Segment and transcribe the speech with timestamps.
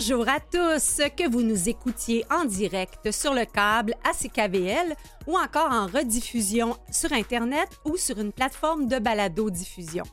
[0.00, 4.94] Bonjour à tous, que vous nous écoutiez en direct sur le câble à CKVL
[5.26, 10.04] ou encore en rediffusion sur Internet ou sur une plateforme de balado-diffusion.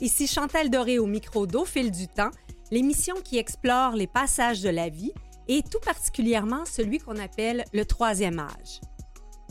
[0.00, 2.30] Ici Chantal Doré au micro d'Au fil du temps,
[2.70, 5.12] l'émission qui explore les passages de la vie
[5.48, 8.80] et tout particulièrement celui qu'on appelle le troisième âge.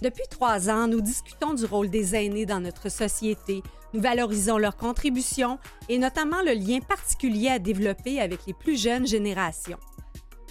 [0.02, 3.64] Depuis trois ans, nous discutons du rôle des aînés dans notre société,
[3.94, 9.08] nous valorisons leurs contributions et notamment le lien particulier à développer avec les plus jeunes
[9.08, 9.80] générations.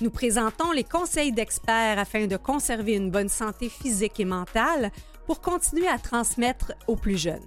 [0.01, 4.91] Nous présentons les conseils d'experts afin de conserver une bonne santé physique et mentale
[5.27, 7.45] pour continuer à transmettre aux plus jeunes.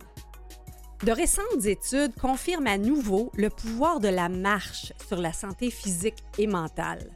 [1.03, 6.23] De récentes études confirment à nouveau le pouvoir de la marche sur la santé physique
[6.37, 7.11] et mentale.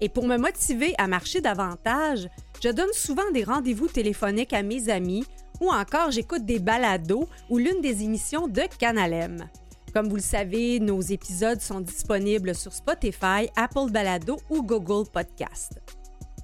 [0.00, 2.28] Et pour me motiver à marcher davantage,
[2.62, 5.24] je donne souvent des rendez-vous téléphoniques à mes amis
[5.60, 9.48] ou encore j'écoute des balados ou l'une des émissions de Canalem.
[9.94, 15.80] Comme vous le savez, nos épisodes sont disponibles sur Spotify, Apple Balado ou Google Podcast.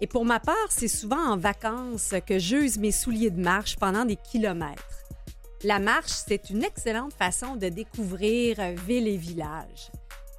[0.01, 4.05] Et pour ma part, c'est souvent en vacances que j'use mes souliers de marche pendant
[4.05, 4.83] des kilomètres.
[5.63, 9.91] La marche, c'est une excellente façon de découvrir villes et villages.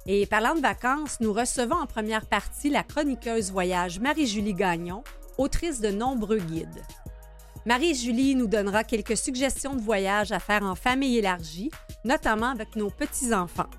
[0.06, 5.02] Et parlant de vacances, nous recevons en première partie la chroniqueuse voyage Marie-Julie Gagnon,
[5.38, 6.82] autrice de nombreux guides.
[7.66, 11.70] Marie-Julie nous donnera quelques suggestions de voyages à faire en famille élargie,
[12.04, 13.70] notamment avec nos petits-enfants.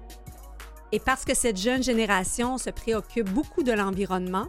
[0.92, 4.48] Et parce que cette jeune génération se préoccupe beaucoup de l'environnement,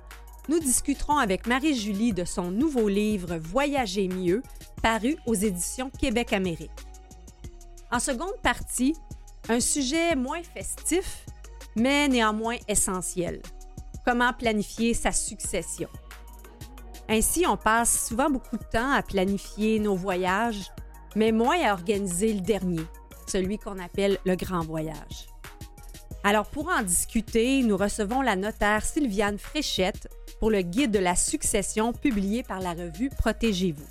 [0.48, 4.42] nous discuterons avec Marie-Julie de son nouveau livre Voyager mieux,
[4.82, 6.70] paru aux éditions Québec-Amérique.
[7.92, 8.94] En seconde partie,
[9.48, 11.24] un sujet moins festif,
[11.76, 13.40] mais néanmoins essentiel.
[14.04, 15.88] Comment planifier sa succession?
[17.08, 20.70] Ainsi, on passe souvent beaucoup de temps à planifier nos voyages,
[21.16, 22.82] mais moins à organiser le dernier,
[23.26, 25.28] celui qu'on appelle le grand voyage.
[26.22, 30.08] Alors pour en discuter, nous recevons la notaire Sylviane Fréchette
[30.40, 33.86] pour le guide de la succession publié par la revue Protégez-vous.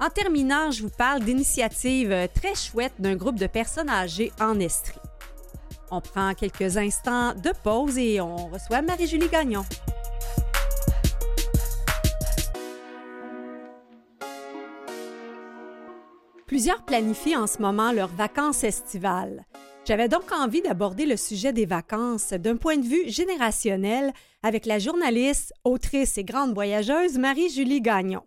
[0.00, 4.98] En terminant, je vous parle d'initiatives très chouettes d'un groupe de personnes âgées en Estrie.
[5.90, 9.64] On prend quelques instants de pause et on reçoit Marie-Julie Gagnon.
[16.48, 19.44] Plusieurs planifient en ce moment leurs vacances estivales.
[19.84, 24.78] J'avais donc envie d'aborder le sujet des vacances d'un point de vue générationnel avec la
[24.78, 28.22] journaliste, autrice et grande voyageuse Marie-Julie Gagnon.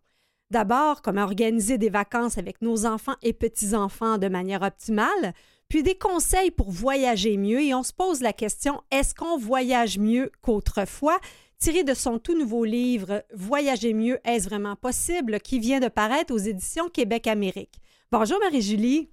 [0.51, 5.33] D'abord, comment organiser des vacances avec nos enfants et petits-enfants de manière optimale,
[5.67, 9.97] puis des conseils pour voyager mieux et on se pose la question est-ce qu'on voyage
[9.97, 11.17] mieux qu'autrefois?
[11.57, 15.39] Tiré de son tout nouveau livre Voyager mieux, est-ce vraiment possible?
[15.39, 17.81] qui vient de paraître aux éditions Québec-Amérique.
[18.13, 19.09] Bonjour Marie-Julie.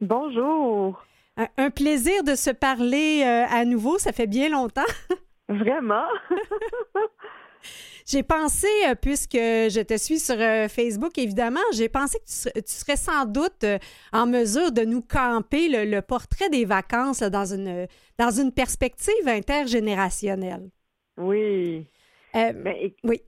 [0.00, 1.04] Bonjour.
[1.36, 4.82] Un, plaisir de se parler euh, à nouveau, ça fait bien longtemps.
[5.48, 6.06] Vraiment?
[8.06, 12.72] j'ai pensé, euh, puisque je te suis sur euh, Facebook, évidemment, j'ai pensé que tu
[12.72, 13.66] serais, sans doute
[14.12, 20.70] en mesure de nous camper le, portrait des vacances dans, une, dans une perspective intergénérationnelle.
[21.16, 21.84] Oui.
[22.32, 23.22] Ben, oui.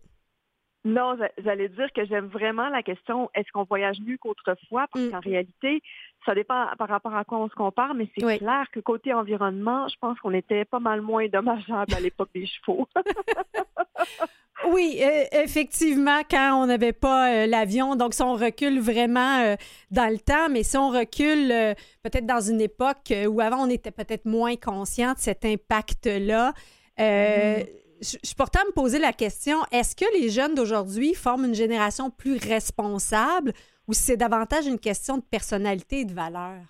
[0.89, 4.87] Non, j'allais dire que j'aime vraiment la question est-ce qu'on voyage mieux qu'autrefois?
[4.91, 5.11] Parce mm.
[5.11, 5.83] qu'en réalité,
[6.25, 9.87] ça dépend par rapport à quoi on se compare, mais c'est clair que côté environnement,
[9.89, 12.89] je pense qu'on était pas mal moins dommageable à l'époque des chevaux.
[14.71, 19.57] oui, e, effectivement, quand on n'avait pas euh, l'avion, donc si on recule vraiment euh,
[19.91, 23.69] dans le temps, mais si on recule euh, peut-être dans une époque où avant on
[23.69, 26.55] était peut-être moins conscient de cet impact-là.
[26.99, 31.55] Mm-hmm je, je pourtant me poser la question, est-ce que les jeunes d'aujourd'hui forment une
[31.55, 33.53] génération plus responsable
[33.87, 36.61] ou c'est davantage une question de personnalité et de valeur?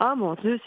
[0.00, 0.60] Ah mon Dieu,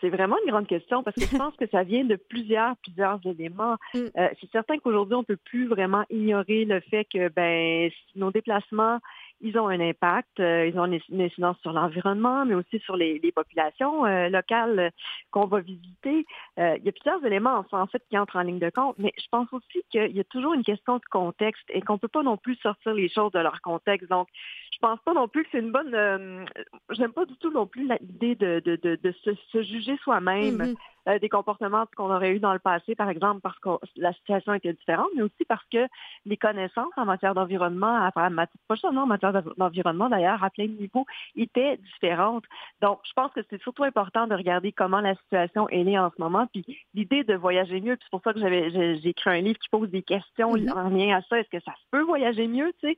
[0.00, 3.20] c'est vraiment une grande question parce que je pense que ça vient de plusieurs, plusieurs
[3.24, 3.76] éléments.
[3.94, 3.98] Mm.
[4.18, 8.32] Euh, c'est certain qu'aujourd'hui, on ne peut plus vraiment ignorer le fait que ben, nos
[8.32, 8.98] déplacements
[9.42, 13.20] ils ont un impact, euh, ils ont une, incidence sur l'environnement, mais aussi sur les,
[13.34, 14.92] populations euh, locales
[15.30, 16.24] qu'on va visiter.
[16.58, 19.12] Euh, il y a plusieurs éléments en fait qui entrent en ligne de compte, mais
[19.18, 22.22] je pense aussi qu'il y a toujours une question de contexte et qu'on peut pas
[22.22, 24.08] non plus sortir les choses de leur contexte.
[24.08, 24.28] Donc,
[24.72, 26.46] je pense pas non plus que c'est une bonne.
[26.90, 30.56] J'aime pas du tout non plus l'idée de, de, de, se, juger soi-même.
[30.56, 30.76] Mm-hmm.
[31.08, 34.54] Euh, des comportements qu'on aurait eu dans le passé, par exemple, parce que la situation
[34.54, 35.88] était différente, mais aussi parce que
[36.26, 41.04] les connaissances en matière d'environnement, pas seulement en matière d'environnement d'ailleurs, à plein de niveaux,
[41.34, 42.44] étaient différentes.
[42.80, 46.12] Donc, je pense que c'est surtout important de regarder comment la situation est née en
[46.16, 46.46] ce moment.
[46.52, 46.64] Puis
[46.94, 49.90] l'idée de voyager mieux, c'est pour ça que j'avais j'ai écrit un livre qui pose
[49.90, 50.72] des questions mm-hmm.
[50.72, 51.40] en lien à ça.
[51.40, 52.72] Est-ce que ça se peut voyager mieux?
[52.80, 52.96] Tu sais?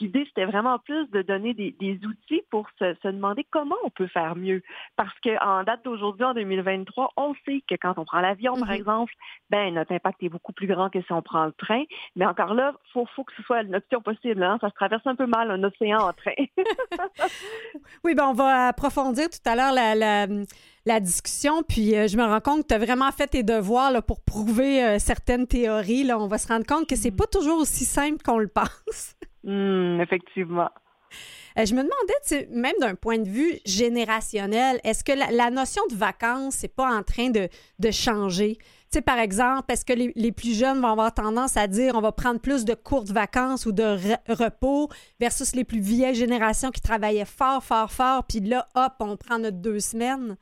[0.00, 4.06] L'idée, c'était vraiment plus juste de donner des, outils pour se, demander comment on peut
[4.06, 4.62] faire mieux.
[4.96, 8.74] Parce qu'en date d'aujourd'hui, en 2023, on sait que quand on prend l'avion, par mm-hmm.
[8.74, 9.12] exemple,
[9.50, 11.84] ben notre impact est beaucoup plus grand que si on prend le train.
[12.16, 14.42] Mais encore là, faut, faut que ce soit une option possible.
[14.42, 14.58] Hein.
[14.60, 16.32] Ça se traverse un peu mal un océan en train.
[18.04, 20.26] oui, ben on va approfondir tout à l'heure la,
[20.84, 21.62] la, discussion.
[21.62, 24.20] Puis euh, je me rends compte que tu as vraiment fait tes devoirs là, pour
[24.20, 26.04] prouver euh, certaines théories.
[26.04, 26.18] Là.
[26.18, 27.16] On va se rendre compte que c'est mm.
[27.16, 29.14] pas toujours aussi simple qu'on le pense.
[29.44, 30.70] Hmm, effectivement.
[31.58, 35.96] Euh, je me demandais, même d'un point de vue générationnel, est-ce que la, notion de
[35.96, 37.48] vacances n'est pas en train de,
[37.90, 38.58] changer?
[39.04, 42.40] Par exemple, est-ce que les, plus jeunes vont avoir tendance à dire on va prendre
[42.40, 43.96] plus de courtes vacances ou de
[44.32, 44.88] repos
[45.20, 49.38] versus les plus vieilles générations qui travaillaient fort, fort, fort, puis là, hop, on prend
[49.38, 50.36] notre deux semaines?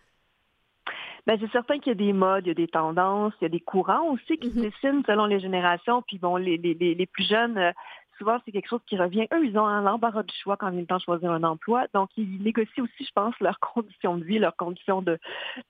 [1.26, 3.46] Bien, c'est certain qu'il y a des modes, il y a des tendances, il y
[3.46, 4.62] a des courants aussi qui se mm-hmm.
[4.62, 6.02] dessinent selon les générations.
[6.02, 7.72] Puis bon, les, les plus jeunes euh,
[8.18, 9.26] souvent, c'est quelque chose qui revient.
[9.32, 11.86] Eux, ils ont un embarras du choix quand il est temps de choisir un emploi.
[11.94, 15.18] Donc, ils négocient aussi, je pense, leurs conditions de vie, leurs conditions de,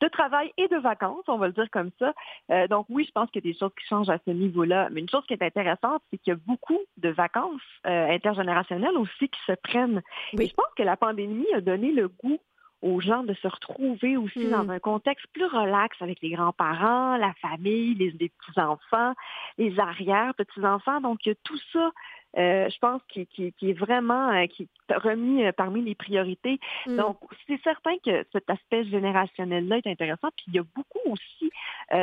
[0.00, 2.12] de travail et de vacances, on va le dire comme ça.
[2.50, 4.88] Euh, donc, oui, je pense qu'il y a des choses qui changent à ce niveau-là.
[4.90, 8.96] Mais une chose qui est intéressante, c'est qu'il y a beaucoup de vacances euh, intergénérationnelles
[8.96, 10.02] aussi qui se prennent.
[10.38, 12.38] Et je pense que la pandémie a donné le goût
[12.82, 14.70] aux gens de se retrouver aussi dans hmm.
[14.70, 19.14] un contexte plus relax avec les grands-parents, la famille, les, les petits-enfants,
[19.58, 21.00] les arrière-petits-enfants.
[21.00, 21.90] Donc, il y a tout ça
[22.36, 26.60] euh, je pense, qui, est vraiment euh, qui est remis euh, parmi les priorités.
[26.86, 26.96] Mm.
[26.96, 30.28] Donc, c'est certain que cet aspect générationnel-là est intéressant.
[30.36, 31.50] Puis il y a beaucoup aussi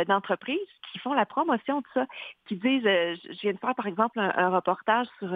[0.08, 0.58] d'entreprises
[0.92, 2.06] qui font la promotion de ça,
[2.48, 5.30] qui disent, je viens de faire par exemple un, reportage sur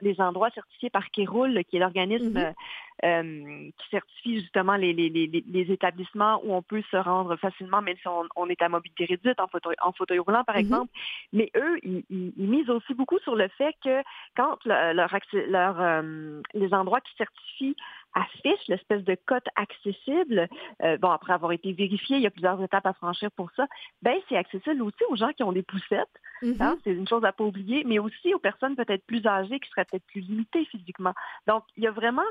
[0.00, 2.54] les endroits certifiés par Kéroul, qui est l'organisme mm-hmm.
[3.02, 8.06] Euh, qui certifie justement les, les, établissements où on peut se rendre facilement, même si
[8.06, 10.60] on, est à mobilité réduite, en fauteuil, en fauteuil roulant, par mm-hmm.
[10.60, 10.92] exemple.
[11.32, 14.00] Mais eux, ils, misent aussi beaucoup sur le fait que
[14.36, 17.76] quand leur, leur, euh, les endroits qui certifient
[18.14, 20.48] affiche l'espèce de cote accessible,
[20.82, 23.66] euh, bon, après avoir été vérifié, il y a plusieurs étapes à franchir pour ça,
[24.02, 26.08] ben c'est accessible aussi aux gens qui ont des poussettes,
[26.42, 26.62] mm-hmm.
[26.62, 29.68] hein, c'est une chose à pas oublier, mais aussi aux personnes peut-être plus âgées qui
[29.70, 31.14] seraient peut-être plus limitées physiquement.
[31.46, 32.22] Donc, il y a vraiment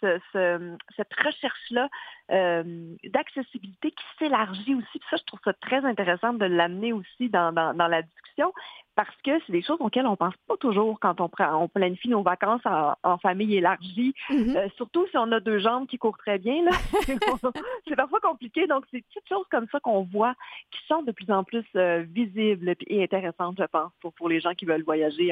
[0.00, 1.88] cette recherche-là
[2.30, 4.98] euh, d'accessibilité qui s'élargit aussi.
[4.98, 8.52] Puis ça, je trouve ça très intéressant de l'amener aussi dans, dans la discussion
[8.94, 12.22] parce que c'est des choses auxquelles on pense pas toujours quand on, on planifie nos
[12.22, 14.14] vacances en, famille élargie.
[14.30, 14.56] Mm-hmm.
[14.56, 16.64] Euh, surtout si on a deux jambes qui courent très bien.
[17.88, 18.66] c'est parfois compliqué.
[18.66, 20.34] Donc, c'est des petites choses comme ça qu'on voit
[20.70, 24.40] qui sont de plus en plus euh, visibles et intéressantes, je pense, pour, pour les
[24.40, 25.30] gens qui veulent voyager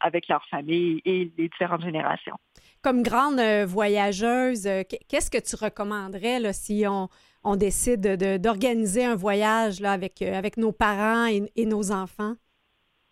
[0.00, 2.36] avec leur famille et les différentes générations.
[2.82, 4.68] Comme grande euh, voyageuse,
[5.08, 7.08] qu'est-ce que tu recommanderais là, si on,
[7.44, 8.00] on décide
[8.40, 12.36] d'organiser un voyage là, avec, avec nos parents et nos enfants?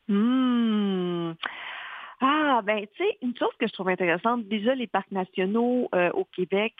[0.09, 1.33] Mmh.
[2.21, 6.11] Ah, ben, tu sais, une chose que je trouve intéressante, déjà, les parcs nationaux euh,
[6.12, 6.73] au Québec,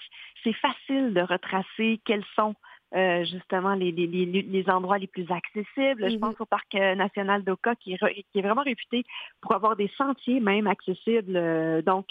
[0.43, 2.55] c'est facile de retracer quels sont
[2.95, 6.09] euh, justement les, les, les, endroits les plus accessibles.
[6.09, 9.05] Je mmh pense au parc euh, national d'Oka qui, qui, est vraiment réputé
[9.41, 11.83] pour avoir des sentiers même accessibles.
[11.83, 12.07] donc,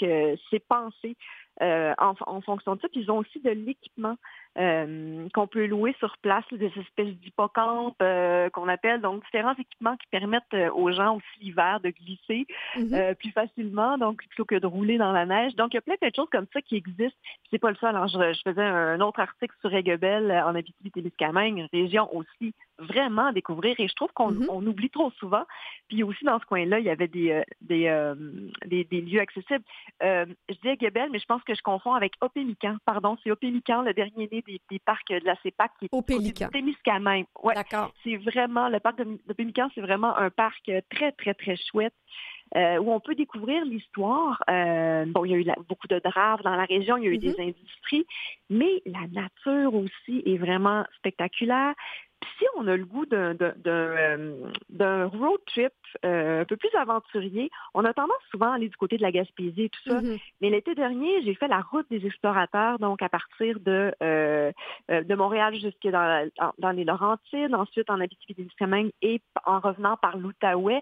[0.49, 1.15] c'est pensé
[1.61, 2.89] en, en, fonction de ça.
[2.89, 4.17] Puis ils ont aussi de l'équipement
[4.59, 9.97] euh, qu'on peut louer sur place, des espèces d'hippocampes euh, qu'on appelle, donc différents équipements
[9.97, 12.45] qui permettent euh, aux gens aussi l'hiver de glisser
[12.77, 13.15] mm-hmm.
[13.15, 15.55] plus facilement, donc plutôt que de rouler dans la neige.
[15.55, 17.17] Donc il y a plein, de choses comme ça qui existent.
[17.49, 17.95] C'est pas le seul.
[17.95, 23.31] Alors je, faisais un autre article sur Aiguebel en Abitibi-Témiscamingue, une région aussi vraiment à
[23.31, 24.67] découvrir et je trouve qu'on mm-hmm.
[24.67, 25.45] oublie trop souvent.
[25.87, 28.13] Puis aussi dans ce coin-là, il y avait des, des,
[28.67, 29.63] des, lieux accessibles.
[29.99, 32.77] je dis Aiguebel, mais je pense que je confonds avec Opémican.
[32.85, 36.49] Pardon, c'est Opémican, le dernier né des, parcs de la CEPAC qui est au Pélican.
[36.49, 37.25] Témiscamingue.
[37.41, 37.53] Ouais.
[37.53, 37.93] D'accord.
[38.03, 41.93] C'est vraiment, le parc de, de Pélican, c'est vraiment un parc très, très, très chouette.
[42.55, 44.43] Euh, où on peut découvrir l'histoire.
[44.47, 47.11] Euh, bon, il y a eu beaucoup de draves dans la région, il y a
[47.11, 47.49] eu des mm-hmm.
[47.49, 48.05] industries,
[48.51, 51.73] mais la nature aussi est vraiment spectaculaire
[52.37, 53.35] si on a le goût d'un
[53.67, 55.73] euh, road trip
[56.05, 59.11] euh, un peu plus aventurier, on a tendance souvent à aller du côté de la
[59.11, 59.99] Gaspésie et tout ça.
[59.99, 60.21] Mm-hmm.
[60.41, 64.51] Mais l'été dernier, j'ai fait la route des explorateurs, donc à partir de, euh,
[64.89, 70.81] de Montréal jusqu'à dans, dans, les Laurentides, ensuite en Abitibi-Témiscamingue et en revenant par l'Outaouais.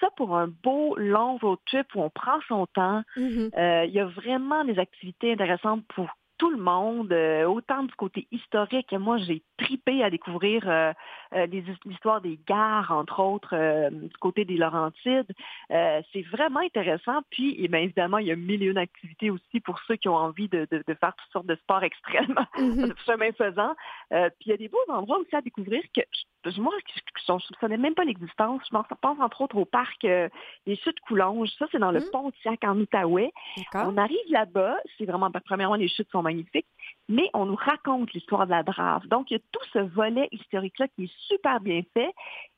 [0.00, 3.02] Ça pour un beau long road trip où on prend son temps.
[3.16, 3.86] Mm-hmm.
[3.86, 6.08] Il y a vraiment des activités intéressantes pour
[6.38, 7.12] tout le monde,
[7.46, 10.92] autant du côté historique, moi j'ai tripé à découvrir euh,
[11.34, 11.46] euh,
[11.84, 13.54] l'histoire des gares, entre autres,
[13.90, 15.32] du côté des Laurentides.
[15.68, 17.20] c'est vraiment intéressant.
[17.30, 20.08] Puis, eh bien, évidemment, il y a mille et une activités aussi pour ceux qui
[20.08, 23.74] ont envie de, faire toutes sortes de sports extrêmes, mm chemin faisant.
[24.10, 26.02] puis, il y a des beaux endroits aussi à découvrir que
[26.56, 26.72] moi,
[27.26, 28.62] je ne soupçonnais même pas l'existence.
[28.64, 31.50] Je pense entre autres au parc des Chutes Coulonges.
[31.58, 33.32] Ça, c'est dans le mm Pontiac en Outaouais.
[33.74, 34.76] On arrive là-bas.
[34.96, 36.66] C'est vraiment, premièrement, les chutes sont magnifiques
[37.10, 39.06] mais on nous raconte l'histoire de la Drave.
[39.08, 42.12] Donc, il y a tout ce volet historique-là qui est super bien fait.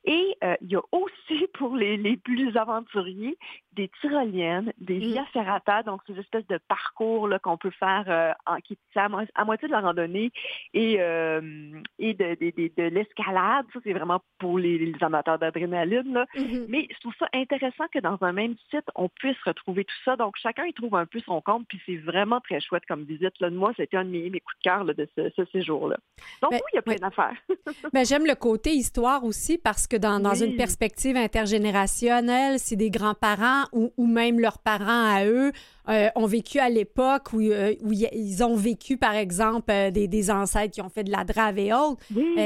[0.05, 3.39] Et euh, il y a aussi, pour les, les plus aventuriers,
[3.75, 5.13] des tyroliennes, des mm.
[5.13, 9.45] via ferrata, donc ces espèces de parcours qu'on peut faire euh, en, qui à, à,
[9.45, 10.31] moitié de la randonnée
[10.75, 13.67] et, euh, et de, de, de, l'escalade.
[13.73, 16.25] Ça, c'est vraiment pour les, amateurs d'adrénaline.
[16.37, 16.67] Mm-hmm.
[16.69, 20.17] Mais je trouve ça intéressant que dans un même site, on puisse retrouver tout ça.
[20.17, 23.33] Donc, chacun y trouve un peu son compte, puis c'est vraiment très chouette comme visite.
[23.41, 23.51] Là.
[23.51, 25.97] Moi, c'était un de mes, coups de cœur de ce, séjour-là.
[26.41, 27.37] Donc, ben, oui, il y a plein d'affaires.
[27.93, 32.91] ben, J'aime le côté histoire aussi parce que dans, dans une perspective intergénérationnelle, c'est des
[32.91, 35.53] grands-parents ou, même leurs parents à eux
[35.89, 40.09] euh, ont vécu à l'époque où, euh, où, ils ont vécu, par exemple, euh, des,
[40.09, 42.03] des, ancêtres qui ont fait de la drave et autres.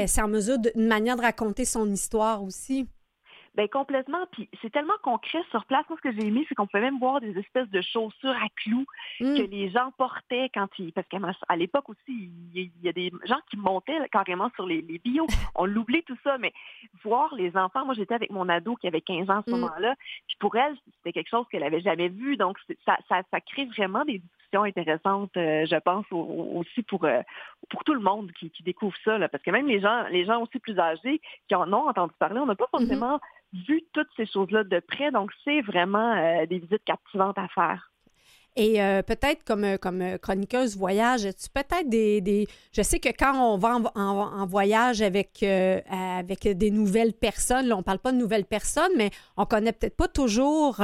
[0.07, 2.87] c'est en mesure d'une manière de raconter son histoire aussi.
[3.57, 4.23] Ben complètement.
[4.31, 5.83] Puis c'est tellement concret sur place.
[5.89, 8.47] Moi, ce que j'ai aimé, c'est qu'on pouvait même voir des espèces de chaussures à
[8.55, 8.85] clous
[9.19, 9.35] mm.
[9.35, 10.93] que les gens portaient quand ils.
[10.93, 14.99] Parce qu'à l'époque aussi, il y, a des gens qui montaient carrément sur les, les
[14.99, 15.25] bios.
[15.55, 16.53] On l'oublie tout ça, mais
[17.03, 17.83] voir les enfants.
[17.83, 19.59] Moi, j'étais avec mon ado qui avait 15 ans à ce mm.
[19.59, 19.95] moment-là.
[20.27, 22.37] Puis pour elle, c'était quelque chose qu'elle avait jamais vu.
[22.37, 27.21] Donc ça, ça, ça crée vraiment des discussions intéressantes, euh, je pense, aussi pour euh,
[27.71, 29.17] pour tout le monde qui, qui découvre ça.
[29.17, 32.13] Là, parce que même les gens, les gens aussi plus âgés qui en ont entendu
[32.19, 32.69] parler, on n'a pas mm-hmm.
[32.69, 33.19] forcément
[33.53, 35.11] vu toutes ces choses-là de près.
[35.11, 37.91] Donc, c'est vraiment euh, des visites captivantes à faire.
[38.59, 43.09] Et euh, peut-être comme, euh, comme chroniqueuse voyage, tu peut-être des, des, Je sais que
[43.09, 48.11] quand on va en, voyage avec, avec des nouvelles personnes, là, on ne parle pas
[48.11, 50.81] de nouvelles personnes, mais on connaît peut-être pas toujours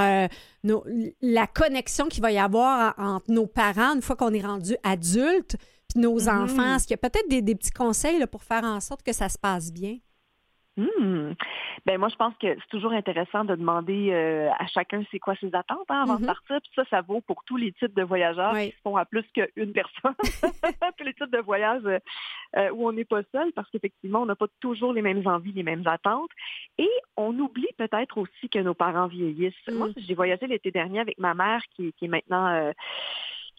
[0.63, 0.85] nos,
[1.21, 5.55] la connexion qu'il va y avoir entre nos parents une fois qu'on est rendu adulte,
[5.89, 6.43] puis nos mm-hmm.
[6.43, 6.75] enfants.
[6.75, 9.13] Est-ce qu'il y a peut-être des, des, petits conseils là, pour faire en sorte que
[9.13, 9.97] ça se passe bien?
[10.75, 11.33] Hmm.
[11.85, 15.35] Ben moi, je pense que c'est toujours intéressant de demander euh, à chacun c'est quoi
[15.35, 16.25] ses attentes hein, avant de mm-hmm.
[16.25, 16.59] partir.
[16.61, 19.73] Puis ça, ça vaut pour tous les types de voyageurs qui sont à plus qu'une
[19.73, 20.15] personne.
[20.97, 24.35] tous les types de voyages euh, où on n'est pas seul parce qu'effectivement, on n'a
[24.35, 26.31] pas toujours les mêmes envies, les mêmes attentes.
[26.79, 29.53] Et on oublie peut-être aussi que nos parents vieillissent.
[29.71, 29.93] Moi, mm.
[29.97, 32.47] j'ai voyagé l'été dernier avec ma mère qui, qui est maintenant...
[32.47, 32.71] Euh,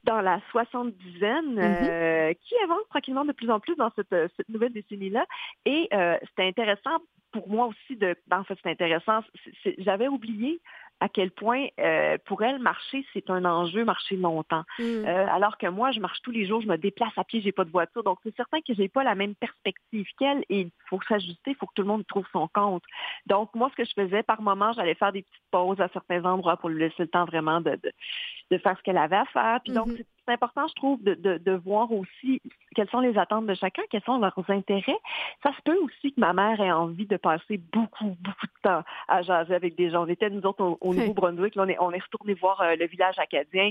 [0.04, 1.88] dans la soixante-dizaine, mm-hmm.
[1.88, 5.24] euh, qui avance tranquillement de plus en plus dans cette, euh, nouvelle décennie-là.
[5.64, 6.98] Et euh, c'était intéressant
[7.32, 9.20] pour moi aussi de, en fait, c'est intéressant.
[9.78, 10.60] J'avais oublié
[11.00, 14.64] à quel point euh, pour elle marcher c'est un enjeu marcher longtemps.
[14.78, 14.82] Mm.
[14.82, 17.52] Euh, alors que moi je marche tous les jours, je me déplace à pied, j'ai
[17.52, 20.70] pas de voiture, donc c'est certain que j'ai pas la même perspective qu'elle et il
[20.88, 22.84] faut s'ajuster, il faut que tout le monde trouve son compte.
[23.26, 26.24] Donc moi ce que je faisais par moment, j'allais faire des petites pauses à certains
[26.24, 27.78] endroits pour lui laisser le temps vraiment de,
[28.50, 29.60] de, faire ce qu'elle avait à faire.
[29.62, 32.40] Puis donc mm-hmm c'est important, je trouve, de, de, voir aussi
[32.74, 34.98] quelles sont les attentes de chacun, quels sont leurs intérêts.
[35.42, 38.82] Ça se peut aussi que ma mère ait envie de passer beaucoup, beaucoup de temps
[39.08, 40.04] à jaser avec des gens.
[40.04, 43.18] On était, nous autres, au, Nouveau-Brunswick, on est, on est retourné voir euh, le village
[43.18, 43.70] acadien.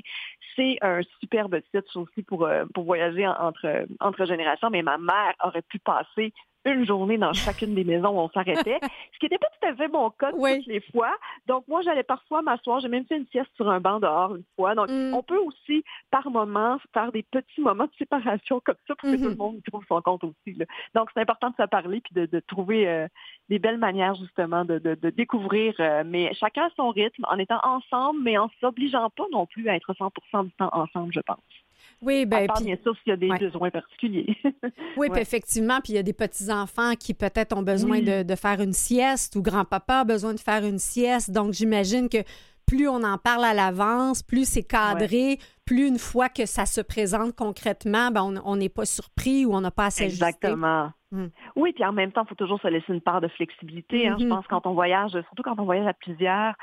[0.56, 5.34] C'est un superbe site aussi pour, euh, pour voyager entre, entre générations, mais ma mère
[5.44, 6.34] aurait pu passer
[6.66, 8.80] une journée dans chacune des maisons où on s'arrêtait,
[9.14, 11.14] ce qui n'était pas tout à fait mon cas toutes les fois.
[11.48, 14.44] Donc, moi, j'allais parfois m'asseoir, j'ai même fait une sieste sur un banc dehors une
[14.56, 14.76] fois.
[14.76, 15.14] Donc, mm.
[15.14, 19.16] on peut aussi, par moment, faire des petits moments de séparation comme ça pour que
[19.16, 19.38] tout le mm-hmm.
[19.38, 20.58] monde trouve son compte aussi.
[20.96, 23.08] Donc, c'est important de se parler puis de, trouver euh,
[23.50, 24.78] des belles manières, justement, de,
[25.10, 29.46] découvrir, euh, mais chacun à son rythme, en étant ensemble, mais en s'obligeant pas non
[29.46, 31.63] plus à être 100% du temps ensemble, je pense.
[32.02, 32.46] Oui, bien.
[32.62, 34.36] bien sûr s'il y a des besoins particuliers.
[34.98, 38.62] oui, puis effectivement, puis il y a des petits-enfants qui peut-être ont besoin de, faire
[38.62, 41.32] une sieste ou grand-papa a besoin de faire une sieste.
[41.32, 42.18] Donc, j'imagine que
[42.66, 46.82] plus on en parle à l'avance, plus c'est cadré, plus une fois que ça se
[46.82, 50.92] présente concrètement, ben on n'est pas surpris ou on n'a pas assez Exactement.
[51.12, 51.28] Hmm.
[51.56, 54.08] Oui, puis en même temps, il faut toujours se laisser une part de flexibilité.
[54.08, 54.16] Hein.
[54.20, 54.30] Je mm-hmm.
[54.30, 56.56] pense quand on voyage, surtout quand on voyage à plusieurs,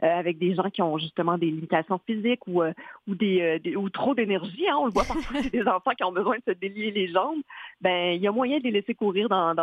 [0.00, 2.72] avec des gens qui ont justement des limitations physiques ou, euh,
[3.06, 4.68] ou, euh, des, ou trop d'énergie.
[4.68, 7.40] Hein, on le voit parfois, des enfants qui ont besoin de se délier les jambes.
[7.80, 9.54] Ben, il y a moyen de les laisser courir dans,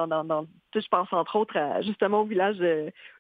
[0.74, 2.58] je pense entre autres justement au village,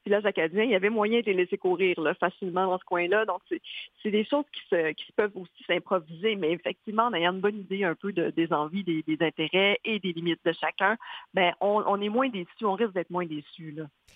[0.05, 3.25] village acadien, il y avait moyen de les laisser courir facilement dans ce coin-là.
[3.25, 7.41] Donc, c'est des choses qui, se, qui peuvent aussi s'improviser, mais effectivement, en ayant une
[7.41, 10.97] bonne idée un peu de, des envies, des, intérêts et des limites de chacun,
[11.33, 13.75] ben, on, on est moins déçus, on risque d'être moins déçus.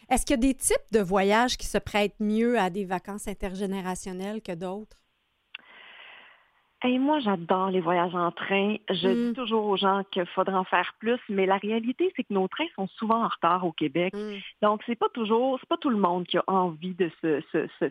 [0.10, 3.28] Est-ce qu'il y a des types de voyages qui se prêtent mieux à des vacances
[3.28, 4.98] intergénérationnelles que d'autres?
[6.86, 8.78] Et moi, j'adore les voyages en train.
[8.90, 9.34] Je dis mm.
[9.34, 12.68] toujours aux gens qu'il faudrait en faire plus, mais la réalité, c'est que nos trains
[12.76, 14.14] sont souvent en retard au Québec.
[14.14, 14.38] Mm.
[14.62, 17.42] Donc, c'est pas toujours, c'est pas tout le monde qui a envie de ce,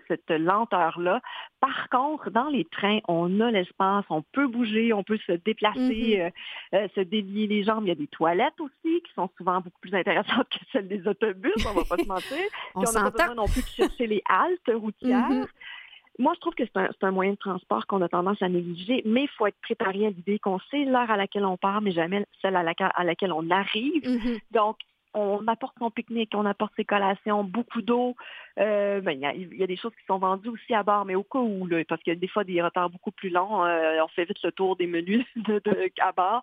[0.09, 1.21] cette lenteur-là.
[1.61, 5.81] Par contre, dans les trains, on a l'espace, on peut bouger, on peut se déplacer,
[5.81, 6.33] mm-hmm.
[6.75, 7.85] euh, euh, se délier les jambes.
[7.85, 11.07] Il y a des toilettes aussi qui sont souvent beaucoup plus intéressantes que celles des
[11.07, 12.39] autobus, on va pas se mentir.
[12.75, 15.29] on n'a pas besoin non plus de chercher les haltes routières.
[15.29, 15.47] Mm-hmm.
[16.19, 19.23] Moi, je trouve que c'est un, moyen de transport qu'on a tendance à négliger, mais
[19.23, 22.27] il faut être préparé à l'idée qu'on sait l'heure à laquelle on part, mais jamais
[22.43, 24.03] celle à laquelle, à laquelle on arrive.
[24.03, 24.41] Mm-hmm.
[24.51, 24.79] Donc,
[25.15, 28.15] on apporte son pique-nique, on apporte ses collations, beaucoup d'eau.
[28.59, 31.23] Euh, ben, il y, a des choses qui sont vendues aussi à bord, mais au
[31.23, 34.09] cas où, parce qu'il y a des fois des retards beaucoup plus longs, euh, on
[34.09, 35.63] fait vite le tour des menus de,
[36.01, 36.43] à bord.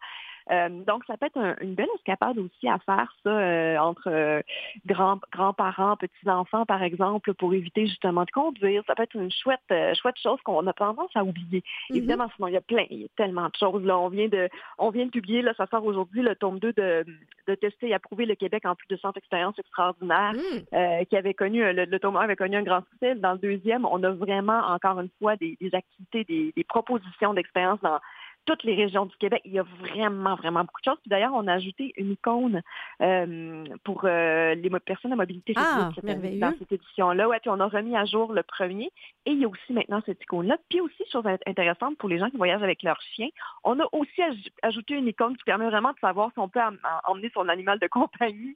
[0.51, 4.41] Euh, donc, ça peut être une belle escapade aussi à faire, ça, euh, entre euh,
[4.85, 8.83] grands, grands-parents, petits-enfants, par exemple, pour éviter justement de conduire.
[8.85, 9.59] Ça peut être une chouette,
[9.99, 11.59] chouette chose qu'on a tendance à oublier.
[11.89, 11.97] Mm-hmm.
[11.97, 13.83] Évidemment, sinon, il y a plein, il y a tellement de choses.
[13.83, 13.97] Là.
[13.97, 17.05] On vient de on vient de publier, là, ça sort aujourd'hui, le tome 2 de,
[17.47, 21.05] de tester et approuver le Québec en plus de 100 expériences extraordinaires, mm.
[21.05, 23.15] qui avait connu, le, tome 1 avait connu un grand succès.
[23.15, 27.79] Dans le deuxième, on a vraiment, encore une fois, des, activités, des, des propositions d'expérience
[27.81, 27.99] dans
[28.45, 29.41] toutes les régions du Québec.
[29.45, 30.99] Il y a vraiment, vraiment beaucoup de choses.
[31.01, 32.61] Puis d'ailleurs, on a ajouté une icône
[33.01, 37.27] euh, pour euh, les personnes à mobilité ah, réduite dans cette édition-là.
[37.27, 38.91] Ouais, puis on a remis à jour le premier.
[39.25, 40.57] Et il y a aussi maintenant cette icône-là.
[40.69, 43.27] Puis aussi, chose intéressante pour les gens qui voyagent avec leur chien,
[43.63, 44.21] on a aussi
[44.61, 46.61] ajouté une icône qui permet vraiment de savoir si on peut
[47.05, 48.55] emmener son animal de compagnie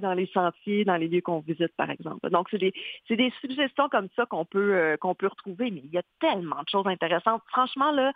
[0.00, 2.28] dans les sentiers, dans les lieux qu'on visite, par exemple.
[2.30, 2.72] Donc, c'est des,
[3.08, 6.68] des, suggestions comme ça qu'on peut, qu'on peut retrouver, mais il y a tellement de
[6.68, 7.42] choses intéressantes.
[7.48, 8.12] Franchement, là,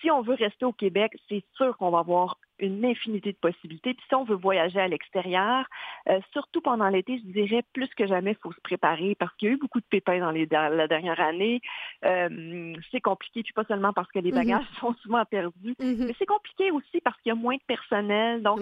[0.00, 3.94] si on veut rester au Québec, c'est sûr qu'on va avoir une infinité de possibilités.
[3.94, 5.66] Puis si on veut voyager à l'extérieur,
[6.08, 9.48] euh, surtout pendant l'été, je dirais plus que jamais, il faut se préparer parce qu'il
[9.48, 11.60] y a eu beaucoup de pépins dans les, la dernière année.
[12.04, 14.34] Euh, c'est compliqué, puis pas seulement parce que les mm-hmm.
[14.34, 16.06] bagages sont souvent perdus, mm-hmm.
[16.06, 18.42] mais c'est compliqué aussi parce qu'il y a moins de personnel.
[18.42, 18.60] Donc,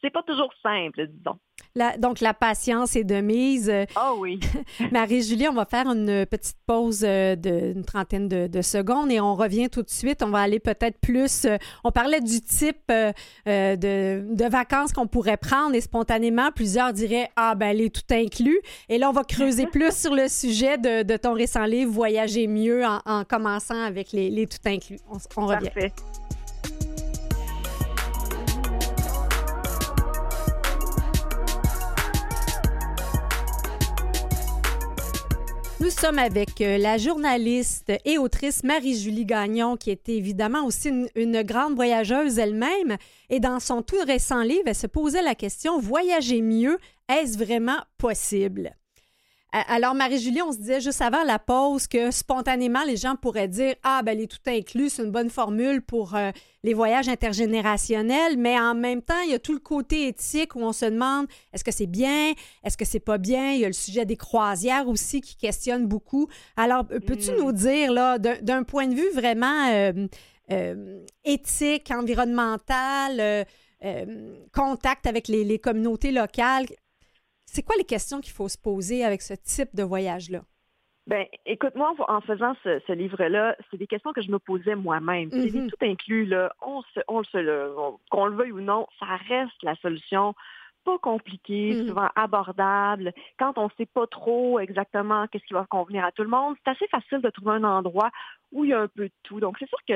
[0.00, 1.38] c'est pas toujours simple, disons
[1.98, 3.72] donc, la patience est de mise.
[3.94, 4.40] Ah oui.
[4.92, 9.68] Marie-Julie, on va faire une petite pause euh, d'une trentaine de, secondes et on revient
[9.68, 10.22] tout de suite.
[10.22, 11.44] On va aller peut-être plus.
[11.44, 13.12] Euh, on parlait du type euh,
[13.46, 18.60] de, vacances qu'on pourrait prendre et spontanément, plusieurs diraient Ah, ben, elle est tout inclus.
[18.88, 22.84] Et là, on va creuser plus sur le sujet de, ton récent livre Voyager mieux
[22.84, 24.98] en, commençant avec les, tout inclus.
[25.10, 25.70] On, on revient.
[25.70, 25.92] Parfait.
[35.86, 41.42] Nous sommes avec euh, la journaliste et autrice Marie-Julie Gagnon, qui est évidemment aussi une,
[41.42, 42.96] grande voyageuse elle-même.
[43.30, 46.76] Et dans son tout récent livre, elle se posait la question Voyager mieux,
[47.08, 48.74] est-ce vraiment possible?
[49.52, 53.74] Alors, Marie-Julie, on se disait juste avant la pause que spontanément, les gens pourraient dire
[53.82, 56.30] Ah, ben, les tout inclus, c'est une bonne formule pour euh,
[56.62, 60.60] les voyages intergénérationnels, mais en même temps, il y a tout le côté éthique où
[60.60, 62.32] on se demande est-ce que c'est bien,
[62.64, 63.52] est-ce que c'est pas bien.
[63.52, 66.28] Il y a le sujet des croisières aussi qui questionne beaucoup.
[66.56, 67.36] Alors, peux-tu mm.
[67.38, 70.06] nous dire, là, d'un point de vue vraiment euh,
[70.50, 73.46] euh, éthique, environnemental,
[74.52, 76.66] contact avec les communautés locales,
[77.46, 80.40] c'est quoi les questions qu'il faut se poser avec ce type de voyage-là?
[81.06, 85.28] Ben, écoute, moi, en faisant ce, livre-là, c'est des questions que je me posais moi-même.
[85.28, 85.68] Mm-hmm.
[85.68, 86.52] tout inclus, là.
[86.60, 90.34] On se, on se, qu'on le veuille ou non, ça reste la solution
[90.86, 91.88] pas compliqué, mm.
[91.88, 93.12] souvent abordable.
[93.38, 96.54] Quand on ne sait pas trop exactement qu'est-ce qui va convenir à tout le monde,
[96.64, 98.10] c'est assez facile de trouver un endroit
[98.52, 99.40] où il y a un peu de tout.
[99.40, 99.94] Donc, c'est sûr que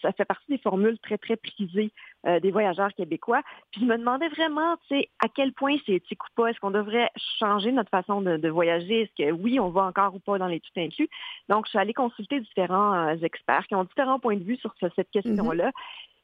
[0.00, 1.92] ça fait partie des formules très, très prisées
[2.26, 3.42] euh, des voyageurs québécois.
[3.70, 6.48] Puis, je me demandais vraiment, tu sais, à quel point c'est éthique ou pas?
[6.48, 9.02] Est-ce qu'on devrait changer notre façon de, voyager?
[9.02, 11.08] Est-ce que oui, on va encore ou pas dans les tout inclus?
[11.48, 14.74] Donc, je suis allée consulter différents euh, experts qui ont différents points de vue sur
[14.80, 15.10] cette mm-hmm.
[15.12, 15.72] question-là.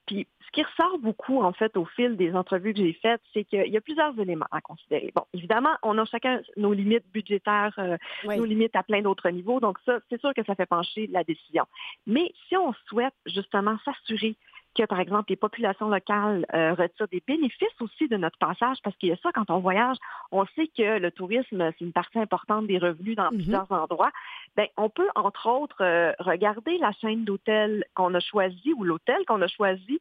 [0.07, 3.45] Puis ce qui ressort beaucoup, en fait, au fil des entrevues que j'ai faites, c'est
[3.45, 5.13] qu'il y a plusieurs éléments à considérer.
[5.15, 9.61] Bon, évidemment, on a chacun nos limites budgétaires, euh, nos limites à plein d'autres niveaux.
[9.61, 11.65] Donc ça, c'est sûr que ça fait pencher la décision.
[12.07, 14.37] Mais si on souhaite justement s'assurer
[14.77, 18.97] que, par exemple, les populations locales euh, retirent des bénéfices aussi de notre passage, parce
[18.97, 19.97] qu'il y a ça, quand on voyage,
[20.31, 23.35] on sait que le tourisme, c'est une partie importante des revenus dans mm-hmm.
[23.35, 24.13] plusieurs endroits.
[24.57, 29.25] Bien, on peut, entre autres, euh, regarder la chaîne d'hôtels qu'on a choisi ou l'hôtel
[29.27, 30.01] qu'on a choisi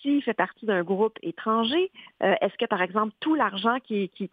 [0.00, 1.90] s'il fait partie d'un groupe étranger,
[2.22, 4.30] euh, est-ce que, par exemple, tout l'argent qui, qui,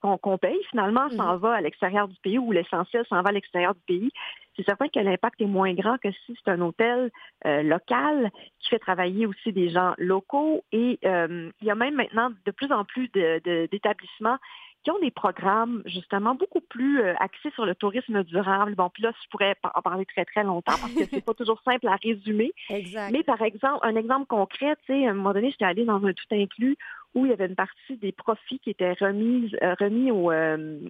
[0.00, 1.40] qu'on paye finalement s'en mm-hmm.
[1.40, 4.10] va à l'extérieur du pays ou l'essentiel s'en va à l'extérieur du pays?
[4.56, 7.10] c'est certain que l'impact est moins grand que si c'est un hôtel
[7.46, 10.64] euh, local qui fait travailler aussi des gens locaux.
[10.72, 14.38] Et euh, il y a même maintenant de plus en plus d'établissements
[14.82, 18.74] qui ont des programmes justement beaucoup plus euh, axés sur le tourisme durable.
[18.74, 21.60] Bon, puis là, je pourrais en parler très, très longtemps parce que c'est pas toujours
[21.64, 22.52] simple à résumer.
[22.68, 23.12] Exact.
[23.12, 26.04] Mais par exemple, un exemple concret, tu sais, à un moment donné, j'étais allée dans
[26.04, 26.76] un tout inclus
[27.14, 30.80] où il y avait une partie des profits qui étaient remis, euh, remis au, euh,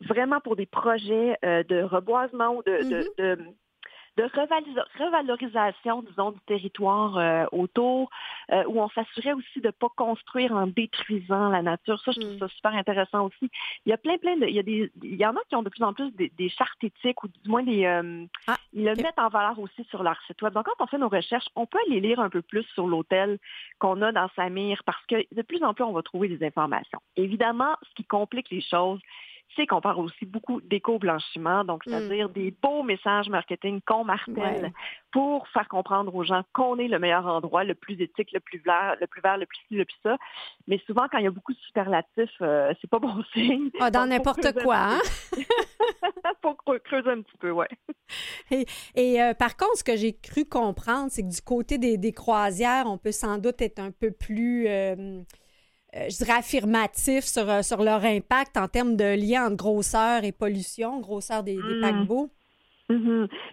[0.00, 3.08] vraiment pour des projets de reboisement ou de, Mm-hmm.
[3.18, 3.38] de de
[4.22, 8.10] revalorisation, disons, du territoire euh, autour,
[8.52, 11.98] euh, où on s'assurait aussi de ne pas construire en détruisant la nature.
[12.00, 12.38] Ça, je trouve Mm.
[12.38, 13.50] ça super intéressant aussi.
[13.86, 14.46] Il y a plein, plein de...
[14.46, 16.30] Il y, a des, il y en a qui ont de plus en plus des,
[16.36, 17.84] des chartes éthiques ou du moins des...
[17.84, 20.52] euh, Ah, ils le mettent en valeur aussi sur leur site web.
[20.54, 23.38] Donc, quand on fait nos recherches, on peut aller lire un peu plus sur l'hôtel
[23.78, 27.00] qu'on a dans Samir parce que de plus en plus, on va trouver des informations.
[27.16, 29.00] Évidemment, ce qui complique les choses,
[29.56, 31.90] c'est qu'on parle aussi beaucoup d'éco-blanchiment, donc Mm.
[31.90, 34.72] c'est-à-dire des beaux messages marketing qu'on martèle Ouais.
[35.10, 38.58] pour faire comprendre aux gens qu'on est le meilleur endroit, le plus éthique, le plus
[38.64, 40.16] vert, le plus vert, le plus ci, le plus ça.
[40.66, 43.70] Mais souvent, quand il y a beaucoup de superlatifs, euh, c'est pas bon signe.
[43.80, 45.00] Ah, dans n'importe quoi, hein?
[46.64, 47.68] creu- creuser un petit peu, ouais.
[48.94, 52.12] Et euh, par contre, ce que j'ai cru comprendre, c'est que du côté des, des
[52.12, 55.20] croisières, on peut sans doute être un peu plus, euh,
[55.94, 60.32] je dirais, affirmatif sur, euh, sur leur impact en termes de lien entre grosseur et
[60.32, 61.80] pollution, grosseur des, des Mm.
[61.80, 62.30] paquebots.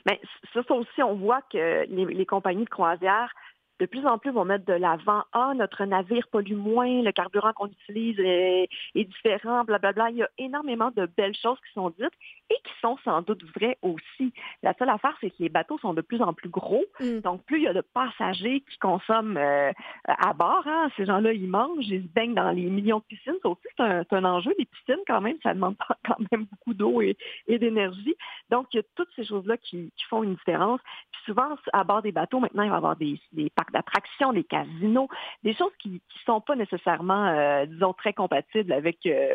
[0.05, 0.19] Mais
[0.53, 3.33] ça, ça aussi, on voit que les, les compagnies de croisière,
[3.79, 5.23] de plus en plus, vont mettre de l'avant.
[5.33, 10.11] Ah, notre navire pollue moins, le carburant qu'on utilise est, est différent, blablabla.
[10.11, 12.13] Il y a énormément de belles choses qui sont dites
[12.49, 14.33] et qui sont sans doute vraies aussi.
[14.63, 16.85] La seule affaire, c'est que les bateaux sont de plus en plus gros.
[16.99, 17.19] Mm.
[17.19, 19.71] Donc, plus il y a de passagers qui consomment euh,
[20.05, 23.35] à bord, hein, ces gens-là, ils mangent, ils se baignent dans les millions de piscines.
[23.41, 24.53] Ça aussi, c'est un, enjeu.
[24.57, 28.15] Les piscines, quand même, ça demande quand même beaucoup d'eau et, et d'énergie.
[28.49, 30.79] Donc, il y a toutes ces choses-là qui, qui font une différence.
[31.11, 34.33] Puis souvent, à bord des bateaux, maintenant, il va y avoir des, des parcs d'attractions,
[34.33, 35.07] des casinos,
[35.43, 39.29] des choses qui ne sont pas nécessairement, euh, disons, très compatibles avec euh,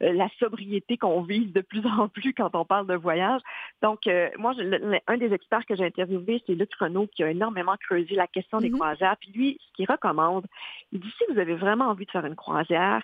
[0.00, 3.40] la sobriété qu'on vise de plus en plus quand on parle de voyage.
[3.82, 7.22] Donc, euh, moi, je- le- un des experts que j'ai interviewé, c'est Luc Renault, qui
[7.22, 8.78] a énormément creusé la question des Mhm.
[8.78, 9.16] croisières.
[9.18, 10.46] Puis lui, ce qu'il recommande,
[10.92, 13.02] il dit si vous avez vraiment envie de faire une croisière,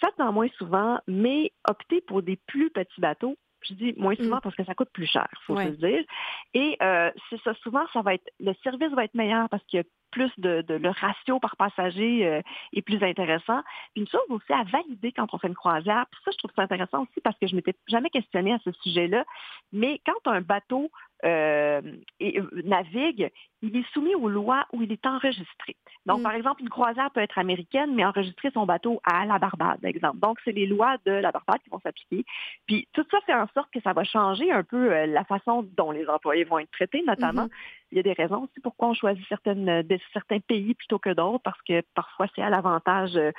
[0.00, 3.36] faites-en moins souvent, mais optez pour des plus petits bateaux.
[3.64, 4.40] Je dis moins souvent Mm.
[4.42, 5.66] parce que ça coûte plus cher, faut Ouais.
[5.66, 6.04] se le dire.
[6.52, 9.76] Et euh, c'est ça, souvent, ça va être le service va être meilleur parce qu'il
[9.78, 12.40] y a plus de, de- le ratio par passager euh,
[12.72, 13.62] est plus intéressant.
[13.92, 16.52] Puis une chose aussi à valider quand on fait une croisière, puis ça, je trouve
[16.54, 19.24] ça intéressant aussi parce que je m'étais jamais questionnée à ce sujet-là.
[19.72, 20.90] Mais quand un bateau
[21.24, 21.80] euh,
[22.20, 23.30] et, euh, navigue,
[23.64, 25.76] il est soumis aux lois où il est enregistré.
[26.04, 26.22] Donc, Mm.
[26.24, 29.88] par exemple, une croisière peut être américaine, mais enregistrer son bateau à la Barbade, par
[29.88, 30.18] exemple.
[30.18, 32.24] Donc, c'est les lois de la Barbade qui vont s'appliquer.
[32.66, 35.64] Puis, tout ça fait en sorte que ça va changer un peu euh, la façon
[35.76, 37.44] dont les employés vont être traités, notamment.
[37.44, 37.50] Mhm.
[37.92, 41.10] Il y a des raisons aussi pourquoi on choisit certaines, de- certains pays plutôt que
[41.10, 43.30] d'autres, parce que parfois, c'est à l'avantage, euh,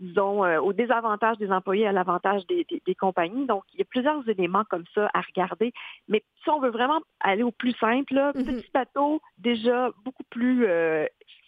[0.00, 3.46] disons, euh, au désavantage des employés, à l'avantage des, des- des compagnies.
[3.46, 5.72] Donc, il y a plusieurs éléments comme ça à regarder.
[6.08, 8.44] Mais si on veut vraiment aller au plus simple, là, Mhm.
[8.44, 11.06] petit bateau, déjà beaucoup plus, euh,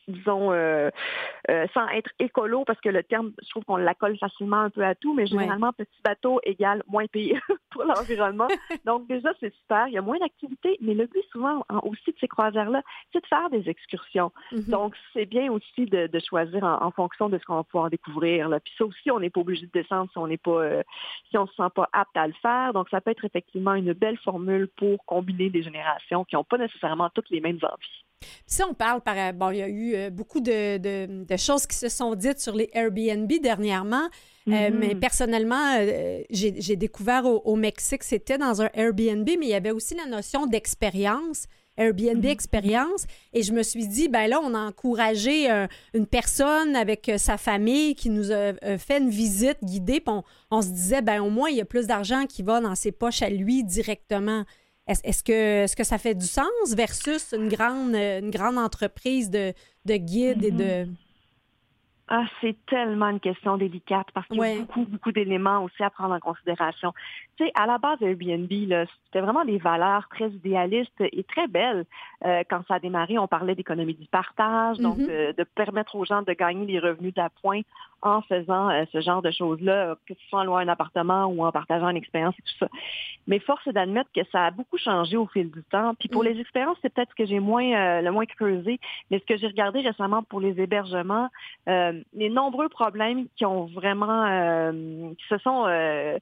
[0.08, 0.90] disons, euh,
[1.50, 4.84] euh, sans être écolo, parce que le terme, je trouve qu'on l'accole facilement un peu
[4.84, 7.40] à tout, mais généralement, petit bateau égale moins pire
[7.70, 8.48] pour l'environnement.
[8.84, 9.86] Donc, déjà, c'est super.
[9.88, 13.20] Il y a moins d'activités, mais le but, souvent, en- aussi de ces croisières-là, c'est
[13.22, 14.32] de faire des excursions.
[14.52, 14.64] Mhm.
[14.64, 17.90] Donc, c'est bien aussi de, de choisir en, en fonction de ce qu'on va pouvoir
[17.90, 18.48] découvrir.
[18.48, 18.60] Là.
[18.60, 20.82] Puis ça aussi, on n'est pas obligé de descendre si on n'est pas, euh,
[21.30, 22.72] si on se sent pas apte à le faire.
[22.72, 26.58] Donc, ça peut être effectivement une belle formule pour combiner des générations qui n'ont pas
[26.58, 28.04] nécessairement toutes les mêmes envies.
[28.46, 31.66] Si on parle, par, bon, il y a eu euh, beaucoup de, de- de choses
[31.66, 34.08] qui se sont dites sur les Airbnb dernièrement,
[34.48, 34.78] euh, Mhm.
[34.78, 39.54] mais personnellement, euh, j'ai découvert au, au Mexique, c'était dans un Airbnb, mais il y
[39.54, 41.44] avait aussi la notion d'expérience.
[41.80, 42.30] Airbnb Mhm.
[42.30, 47.08] expérience et je me suis dit ben là on a encouragé euh, une personne avec
[47.08, 51.02] euh, sa famille qui nous a fait une visite guidée puis on, on se disait
[51.02, 53.62] ben au moins il y a plus d'argent qui va dans ses poches à lui
[53.62, 54.42] directement
[54.88, 59.52] est-ce que, est que ça fait du sens versus une grande, une grande entreprise de,
[59.84, 60.86] de guides et de...
[62.10, 65.90] Ah, c'est tellement une question délicate parce qu'il y a beaucoup, beaucoup d'éléments aussi à
[65.90, 66.94] prendre en considération.
[67.36, 71.84] Tu sais, à la base Airbnb, c'était vraiment des valeurs très idéalistes et très belles.
[72.24, 75.06] Euh, quand ça a démarré, on parlait d'économie du partage, donc Mhm.
[75.06, 77.60] de, de permettre aux gens de gagner des revenus d'appoint
[78.02, 81.44] en faisant euh, ce genre de choses-là, que ce soit en louant un appartement ou
[81.44, 82.68] en partageant une expérience et tout ça.
[83.26, 85.94] Mais force est d'admettre que ça a beaucoup changé au fil du temps.
[85.98, 86.26] Puis pour Mm.
[86.26, 88.78] les expériences, c'est peut-être ce que j'ai moins euh, le moins creusé,
[89.10, 91.28] mais ce que j'ai regardé récemment pour les hébergements,
[91.68, 96.18] euh, les nombreux problèmes qui ont vraiment euh, qui se sont euh,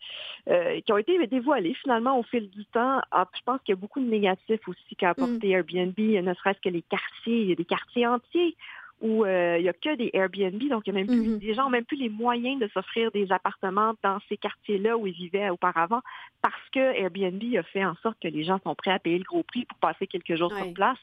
[0.48, 3.00] euh, qui ont été dévoilés finalement au fil du temps.
[3.10, 6.60] Ah, je pense qu'il y a beaucoup de négatifs aussi qu'a apporté Airbnb, ne serait-ce
[6.60, 7.42] que les quartiers.
[7.42, 8.56] Il y a des quartiers entiers
[9.00, 11.40] où il n'y a que des Airbnb, donc il y a même plus, mm-hmm.
[11.40, 15.06] les gens n'ont même plus les moyens de s'offrir des appartements dans ces quartiers-là où
[15.06, 16.00] ils vivaient auparavant
[16.42, 19.24] parce que Airbnb a fait en sorte que les gens sont prêts à payer le
[19.24, 20.98] gros prix pour passer quelques jours sur place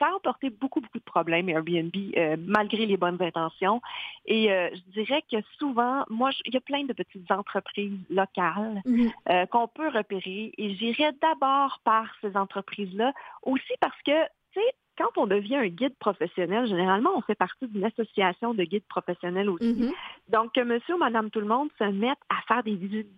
[0.00, 3.80] ça a apporté beaucoup, beaucoup de problèmes, Airbnb, euh, malgré les bonnes intentions.
[4.24, 8.82] Et euh, je dirais que souvent, moi, il y a plein de petites entreprises locales
[8.86, 9.10] mhm.
[9.28, 10.52] euh, qu'on peut repérer.
[10.56, 13.12] Et j'irais d'abord par ces entreprises-là,
[13.42, 17.66] aussi parce que, tu sais, quand on devient un guide professionnel, généralement, on fait partie
[17.66, 19.72] d'une association de guides professionnels aussi.
[19.72, 19.92] Mhm.
[20.28, 23.08] Donc, que monsieur ou madame tout le monde se mettent à faire des visites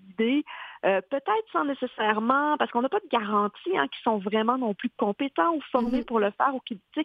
[0.85, 4.75] euh, peut-être sans nécessairement, parce qu'on n'a pas de garantie hein, qu'ils sont vraiment non
[4.75, 6.05] plus compétents ou formés mhm.
[6.05, 6.55] pour le faire.
[6.55, 7.05] ou qui, fait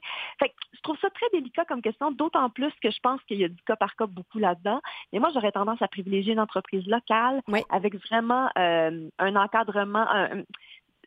[0.74, 3.50] Je trouve ça très délicat comme question, d'autant plus que je pense qu'il y a
[3.50, 4.82] du cas par cas beaucoup là-dedans.
[5.14, 10.08] Mais moi, j'aurais tendance à privilégier une entreprise locale avec vraiment euh, un encadrement,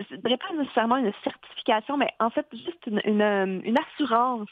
[0.08, 4.48] je ne dirais pas nécessairement une certification, mais en fait juste une, euh, assurance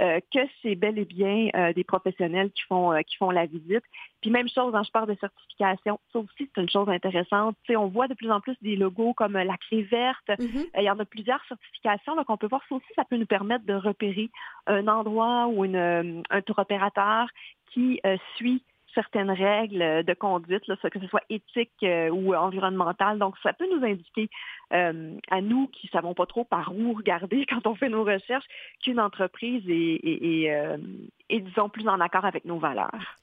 [0.00, 3.84] euh, que c'est bel et bien euh, des professionnels qui font qui font la visite.
[4.20, 7.56] Puis même chose, quand hein, je parle de certification, ça aussi c'est une chose intéressante.
[7.64, 10.28] Tu sais, on voit de plus en plus des logos comme la clé verte.
[10.28, 10.66] Mm-hmm.
[10.78, 12.62] Il y en a plusieurs certifications qu'on peut voir.
[12.68, 14.30] Ça aussi, ça peut nous permettre de repérer
[14.66, 17.28] un endroit ou une, un tour opérateur
[17.72, 18.00] qui
[18.36, 18.62] suit
[18.94, 23.18] certaines règles de conduite, là, que ce soit éthique euh, ou environnementale.
[23.18, 24.28] Donc, ça peut nous indiquer
[24.72, 28.04] euh, à nous qui ne savons pas trop par où regarder quand on fait nos
[28.04, 28.46] recherches
[28.82, 30.76] qu'une entreprise est, euh,
[31.30, 33.18] disons, plus en accord avec nos valeurs.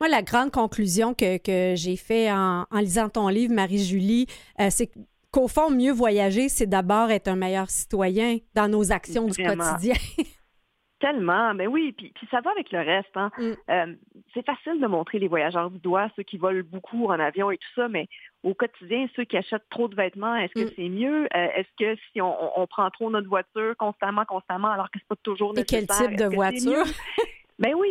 [0.00, 4.26] Moi, la grande conclusion que, j'ai fait en, lisant ton livre, Marie-Julie,
[4.70, 4.90] c'est
[5.30, 9.94] qu'au fond, mieux voyager, c'est d'abord être un meilleur citoyen dans nos actions du quotidien.
[11.02, 13.16] Tellement, mais oui, puis, ça va avec le reste.
[13.16, 13.32] Hein.
[13.36, 13.52] Mm.
[13.70, 13.94] Euh,
[14.32, 17.58] c'est facile de montrer les voyageurs du doigt, ceux qui volent beaucoup en avion et
[17.58, 18.06] tout ça, mais
[18.44, 20.72] au quotidien, ceux qui achètent trop de vêtements, est-ce que mm.
[20.76, 21.24] c'est mieux?
[21.24, 25.16] Euh, est-ce que si on, prend trop notre voiture constamment, constamment, alors que c'est pas
[25.24, 25.82] toujours nécessaire?
[25.82, 26.84] Et quel type de voiture?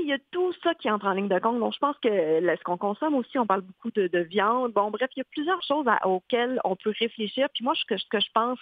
[0.01, 1.59] Il y a tout ça qui entre en ligne de compte.
[1.59, 4.73] Donc, je pense que ce qu'on consomme aussi, on parle beaucoup de, viande.
[4.73, 7.47] Bon, bref, il y a plusieurs choses auxquelles on peut réfléchir.
[7.53, 8.59] Puis moi, ce que, ce que je pense,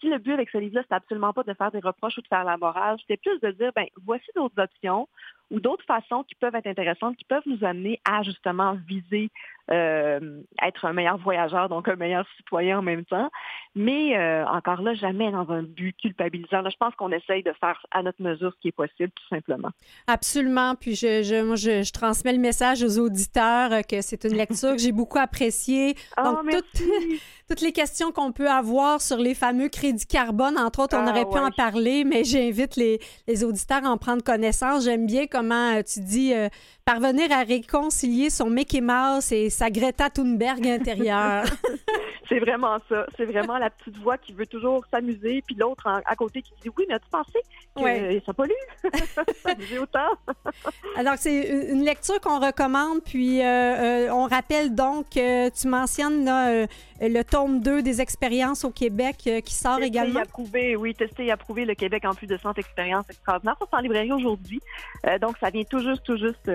[0.00, 2.28] si le but avec ce livre-là, c'est absolument pas de faire des reproches ou de
[2.28, 5.08] faire la morale, c'est plus de dire, ben voici d'autres options
[5.50, 9.30] ou d'autres façons qui peuvent être intéressantes, qui peuvent nous amener à justement viser
[9.70, 13.30] euh, être un meilleur voyageur, donc un meilleur citoyen en même temps.
[13.76, 16.68] Mais euh, encore là, jamais dans un but culpabilisant.
[16.68, 19.70] je pense qu'on essaye de faire à notre mesure ce qui est possible, tout simplement.
[20.08, 20.74] Absolument.
[20.74, 24.78] Puis je, je, moi, je, transmets le message aux auditeurs que c'est une lecture que
[24.78, 25.94] j'ai beaucoup appréciée.
[26.16, 26.82] Donc, toutes,
[27.50, 31.10] toutes, les questions qu'on peut avoir sur les fameux crédits carbone, entre autres, on ah,
[31.10, 34.84] aurait pu en parler, mais j'invite les, les auditeurs à en prendre connaissance.
[34.84, 36.32] J'aime bien comment euh, tu dis
[36.90, 41.44] parvenir à réconcilier son Mickey Mouse et sa Greta Thunberg intérieure.
[42.30, 43.06] c'est vraiment ça.
[43.16, 46.70] C'est vraiment la petite voix qui veut toujours s'amuser, puis l'autre à côté qui dit
[46.76, 47.38] Oui, mais as-tu pensé
[47.76, 48.52] que ça pollue
[49.14, 49.22] Ça
[49.80, 50.10] autant.
[50.96, 56.28] Alors, c'est une lecture qu'on recommande, puis euh, euh, on rappelle donc que tu mentionnes
[56.28, 56.66] euh,
[57.00, 60.20] le tome 2 des expériences au Québec qui sort testé également.
[60.20, 63.56] Et approuvé, oui, testé et approuvé le Québec en plus de 100 expériences extraordinaires.
[63.58, 64.60] Ça, c'est en librairie aujourd'hui.
[65.20, 66.48] donc, ça vient tout juste, tout juste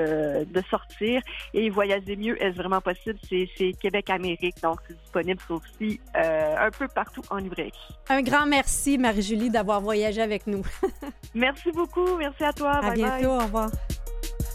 [0.45, 1.21] de sortir.
[1.53, 3.19] Et Voyager mieux, est-ce vraiment possible?
[3.29, 7.71] C'est Québec-Amérique, donc c'est disponible aussi euh, un peu partout en librairie.
[8.09, 10.63] Un grand merci, Marie-Julie, d'avoir voyagé avec nous.
[11.35, 12.17] merci beaucoup.
[12.17, 12.71] Merci à toi.
[12.71, 13.29] À bientôt.
[13.29, 13.69] Au revoir.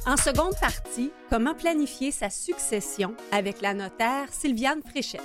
[0.06, 5.20] En seconde partie, comment planifier sa succession avec la notaire Sylviane Fréchette?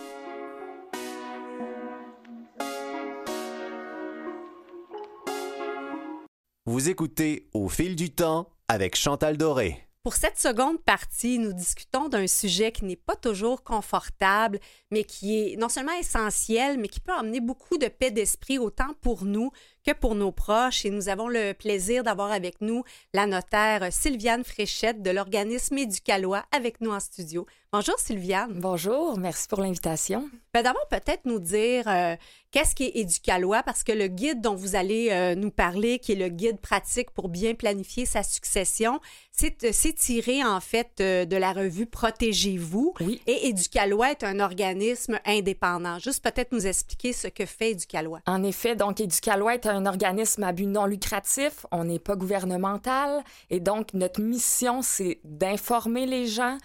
[6.66, 9.85] Vous écoutez Au fil du temps avec Chantal Doré.
[10.06, 14.60] Pour cette seconde partie, nous discutons d'un sujet qui n'est pas toujours confortable,
[14.92, 18.94] mais qui est non seulement essentiel, mais qui peut amener beaucoup de paix d'esprit autant
[19.02, 19.50] pour nous
[19.86, 20.86] que pour nos proches.
[20.86, 26.46] Et nous avons le plaisir d'avoir avec nous la notaire Sylviane Fréchette de l'organisme Éducalois
[26.52, 27.46] avec nous en studio.
[27.78, 28.54] Bonjour Sylviane.
[28.62, 30.30] Bonjour, merci pour l'invitation.
[30.54, 32.16] Ben D'abord, peut-être nous dire euh,
[32.52, 36.14] qu'est-ce qui est Éducalois, parce que le guide dont vous allez euh, nous parler, qui
[36.14, 39.02] est le guide pratique pour bien planifier sa succession,
[39.34, 42.94] c'est euh, tiré en fait de la revue Protégez-vous.
[43.02, 43.22] Oui.
[43.28, 46.00] Et Éducalois est un organisme indépendant.
[46.00, 48.22] Juste peut-être nous expliquer ce que fait Éducalois.
[48.26, 51.66] En effet, donc Éducalois est un organisme à but non lucratif.
[51.72, 53.24] On n'est pas gouvernemental.
[53.50, 56.58] Et donc, notre mission, c'est d'informer les gens,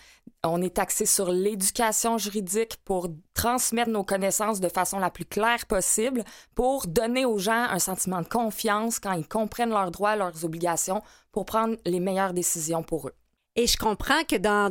[0.44, 5.66] on est axé sur l'éducation juridique pour transmettre nos connaissances de façon la plus claire
[5.66, 10.44] possible, pour donner aux gens un sentiment de confiance quand ils comprennent leurs droits, leurs
[10.44, 13.14] obligations, pour prendre les meilleures décisions pour eux.
[13.57, 14.70] Et je comprends que dans,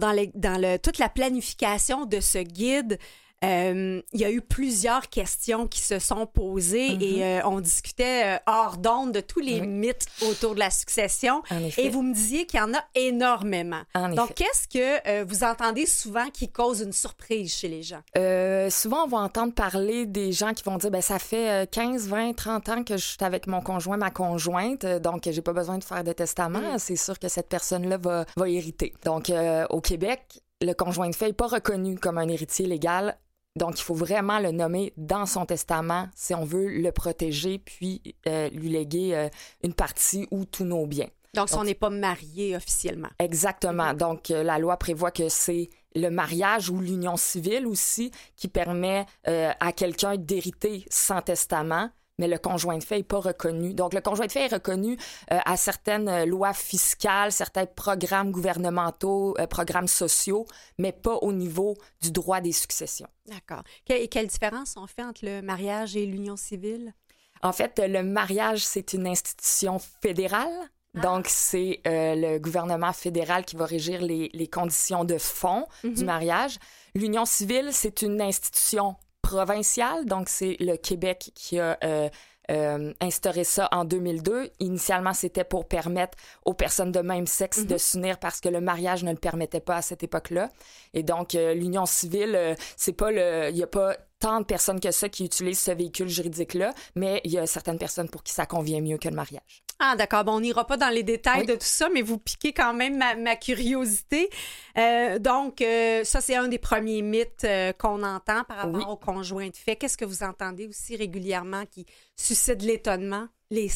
[0.79, 2.97] toute la planification de ce guide,
[3.41, 7.23] il y a eu plusieurs questions qui se sont posées et Mm-hmm.
[7.23, 11.41] euh, on discutait euh, hors d'onde de tous les mythes autour de la succession.
[11.49, 11.85] En effet.
[11.85, 13.81] Et vous me disiez qu'il y en a énormément.
[13.95, 18.01] En Donc, qu'est-ce que euh, vous entendez souvent qui cause une surprise chez les gens?
[18.17, 21.65] Euh, souvent, on va entendre parler des gens qui vont dire ben ça fait euh,
[21.65, 25.41] 15, 20, 30 ans que je suis avec mon conjoint, ma conjointe, euh, donc j'ai
[25.41, 26.77] pas besoin de faire de testament.
[26.77, 28.93] C'est sûr que cette personne-là va, va hériter.
[29.05, 33.17] Donc, euh, au Québec, le conjoint de fait n'est pas reconnu comme un héritier légal.
[33.59, 38.15] Donc, il faut vraiment le nommer dans son testament si on veut le protéger, puis
[38.25, 39.29] euh, lui léguer euh,
[39.63, 41.09] une partie ou tous nos biens.
[41.33, 43.09] Donc, si on n'est pas marié officiellement.
[43.19, 43.93] Exactement.
[43.93, 49.05] Donc, euh, la loi prévoit que c'est le mariage ou l'union civile aussi qui permet
[49.25, 53.73] à quelqu'un d'hériter sans testament, mais le conjoint de fait n'est pas reconnu.
[53.73, 54.95] Donc, le conjoint de fait est reconnu
[55.31, 60.45] euh, à certaines euh, lois fiscales, certains programmes gouvernementaux, euh, programmes sociaux,
[60.77, 63.09] mais pas au niveau du droit des successions.
[63.25, 63.63] D'accord.
[63.87, 66.93] Que- quelle différence on fait entre le mariage et l'union civile?
[67.41, 70.69] En fait, le mariage, c'est une institution fédérale.
[70.95, 76.03] Donc, c'est euh, le gouvernement fédéral qui va régir les, les conditions de fond du
[76.03, 76.57] mariage.
[76.95, 78.95] L'union civile, c'est une institution
[79.29, 80.05] provinciale.
[80.05, 82.09] Donc, c'est le Québec qui a euh,
[82.49, 84.49] euh, instauré ça en 2002.
[84.59, 89.03] Initialement, c'était pour permettre aux personnes de même sexe de s'unir parce que le mariage
[89.03, 90.49] ne le permettait pas à cette époque-là.
[90.95, 94.79] Et donc, euh, l'union civile, c'est pas le, il y a pas tant de personnes
[94.79, 98.33] que ça qui utilisent ce véhicule juridique-là, mais il y a certaines personnes pour qui
[98.33, 99.63] ça convient mieux que le mariage.
[99.81, 100.25] Ah, d'accord.
[100.25, 101.45] Bon, on n'ira pas dans les détails Oui.
[101.45, 104.29] de tout ça, mais vous piquez quand même ma, ma curiosité.
[104.77, 108.83] Euh, donc, euh, ça, c'est un des premiers mythes euh, qu'on entend par rapport Oui.
[108.89, 109.77] au conjoint de fait.
[109.77, 111.85] Qu'est-ce que vous entendez aussi régulièrement qui
[112.17, 113.27] suscite l'étonnement?
[113.51, 113.69] Les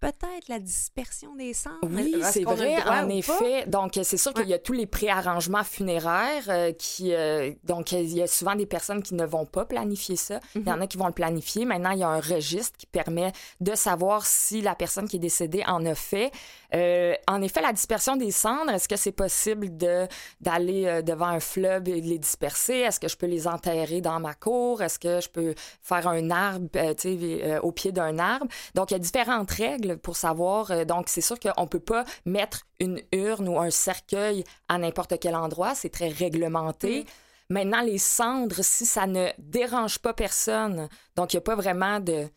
[0.00, 1.78] peut-être, la dispersion des cendres?
[1.82, 3.66] Oui, c'est vrai, en effet.
[3.66, 7.12] Donc, c'est sûr qu'il y a tous les préarrangements funéraires euh, qui...
[7.14, 10.40] euh, donc, il y a souvent des personnes qui ne vont pas planifier ça.
[10.54, 11.64] Il y en a qui vont le planifier.
[11.64, 15.20] Maintenant, il y a un registre qui permet de savoir si la personne qui est
[15.20, 16.30] décédée en a fait.
[16.74, 20.06] Euh, en effet, la dispersion des cendres, est-ce que c'est possible de
[20.40, 22.78] d'aller devant un fleuve et de les disperser?
[22.78, 24.82] Est-ce que je peux les enterrer dans ma cour?
[24.82, 28.46] Est-ce que je peux faire un arbre, euh, euh, au pied d'un arbre?
[28.74, 29.63] Donc, il y a différentes règles
[30.02, 30.70] pour savoir.
[30.70, 35.18] euh, donc, c'est sûr qu'on peut pas mettre une urne ou un cercueil à n'importe
[35.20, 35.74] quel endroit.
[35.74, 37.04] C'est très réglementé.
[37.50, 42.00] Maintenant, les cendres, si ça ne dérange pas personne, donc il n'y a pas vraiment
[42.00, 42.28] de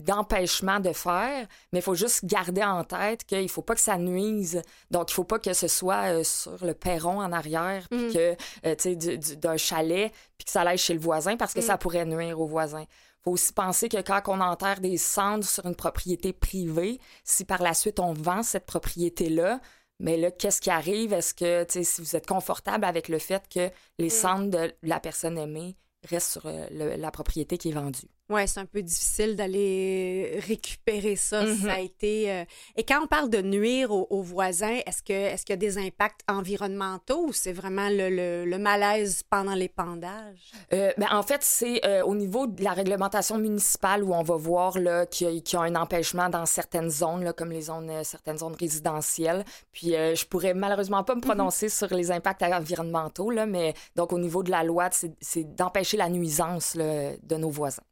[0.00, 3.96] d'empêchement de faire, mais il faut juste garder en tête qu'il faut pas que ça
[3.98, 4.62] nuise.
[4.90, 8.36] Donc, il faut pas que ce soit euh, sur le perron en arrière, puis que,
[8.66, 11.54] euh, tu sais, du- du- d'un chalet, puis que ça aille chez le voisin, parce
[11.54, 12.84] que ça pourrait nuire au voisin.
[13.24, 17.62] Faut aussi penser que quand on enterre des cendres sur une propriété privée, si par
[17.62, 19.60] la suite on vend cette propriété-là,
[20.00, 21.12] mais là, qu'est-ce qui arrive?
[21.12, 24.74] Est-ce que, tu sais, si vous êtes confortable avec le fait que les cendres de
[24.82, 28.08] la personne aimée restent sur euh, le- la propriété qui est vendue?
[28.30, 31.42] Oui, c'est un peu difficile d'aller récupérer ça.
[31.42, 31.56] Mhm.
[31.58, 32.30] Ça a été.
[32.32, 35.54] euh, Et quand on parle de nuire aux, aux voisins, est-ce que est-ce qu'il y
[35.54, 40.52] a des impacts environnementaux ou c'est vraiment le, le- le malaise pendant l'épandage?
[40.72, 44.36] Euh, ben, en fait, c'est euh, au niveau de la réglementation municipale où on va
[44.36, 47.50] voir là, qu'il y, a- qu'il y a un empêchement dans certaines zones, là, comme
[47.50, 49.44] les zones, euh, certaines zones résidentielles.
[49.70, 54.18] Puis je pourrais malheureusement pas me prononcer sur les impacts environnementaux, là, mais donc au
[54.18, 57.82] niveau de la loi, c'est c'est d'empêcher la nuisance là, de nos voisins.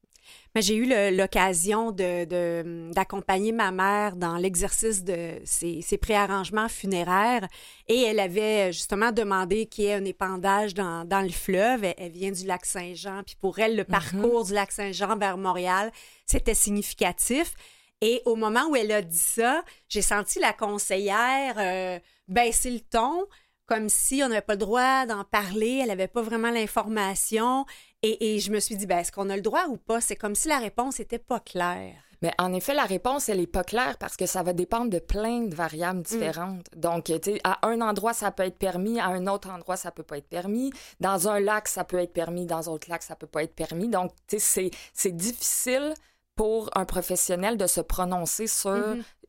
[0.55, 0.87] Mais j'ai eu
[1.17, 7.49] l'occasion de- de- d'accompagner ma mère dans l'exercice de ses, ses préarrangements funéraires
[7.89, 11.85] et elle avait justement demandé qu'il y ait un épandage dans, dans le fleuve.
[11.85, 15.39] Elle, elle vient du lac Saint-Jean, puis pour elle, le parcours du lac Saint-Jean vers
[15.39, 15.91] Montréal,
[16.27, 17.55] c'était significatif.
[18.03, 22.81] Et au moment où elle a dit ça, j'ai senti la conseillère euh, baisser le
[22.81, 23.25] ton,
[23.67, 27.65] comme si on n'avait pas le droit d'en parler, elle n'avait pas vraiment l'information.
[28.03, 30.01] Et, et je me suis dit, ben, est-ce qu'on a le droit ou pas?
[30.01, 31.95] C'est comme si la réponse n'était pas claire.
[32.21, 35.01] Mais en effet, la réponse, elle n'est pas claire parce que ça va dépendre de
[35.01, 36.67] plein de variables différentes.
[36.77, 39.91] Donc, tu sais, à un endroit, ça peut être permis, à un autre endroit, ça
[39.91, 40.73] peut pas être permis.
[41.01, 43.55] Dans un lac, ça peut être permis, dans un autre lac, ça peut pas être
[43.57, 43.89] permis.
[43.89, 45.95] Donc, tu sais, c'est- difficile
[46.37, 48.71] pour un professionnel de se prononcer sur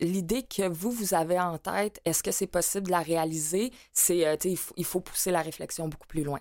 [0.00, 2.00] l'idée que vous, vous avez en tête.
[2.04, 3.72] Est-ce que c'est possible de la réaliser?
[3.92, 6.40] C'est, euh, faut- il faut pousser la réflexion beaucoup plus loin.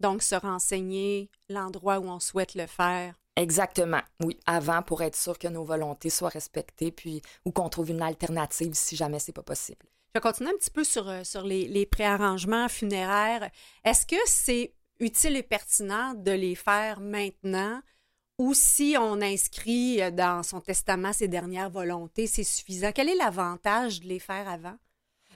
[0.00, 3.14] Donc, se renseigner l'endroit où on souhaite le faire.
[3.36, 7.90] Exactement, oui, avant pour être sûr que nos volontés soient respectées, puis ou qu'on trouve
[7.90, 9.86] une alternative si jamais c'est pas possible.
[10.08, 13.48] Je vais continuer un petit peu sur, euh, sur les, les préarrangements funéraires.
[13.84, 17.80] Est-ce que c'est utile et pertinent de les faire maintenant
[18.38, 22.90] ou si on inscrit euh, dans son testament ses dernières volontés, c'est suffisant?
[22.92, 24.76] Quel est l'avantage de les faire avant?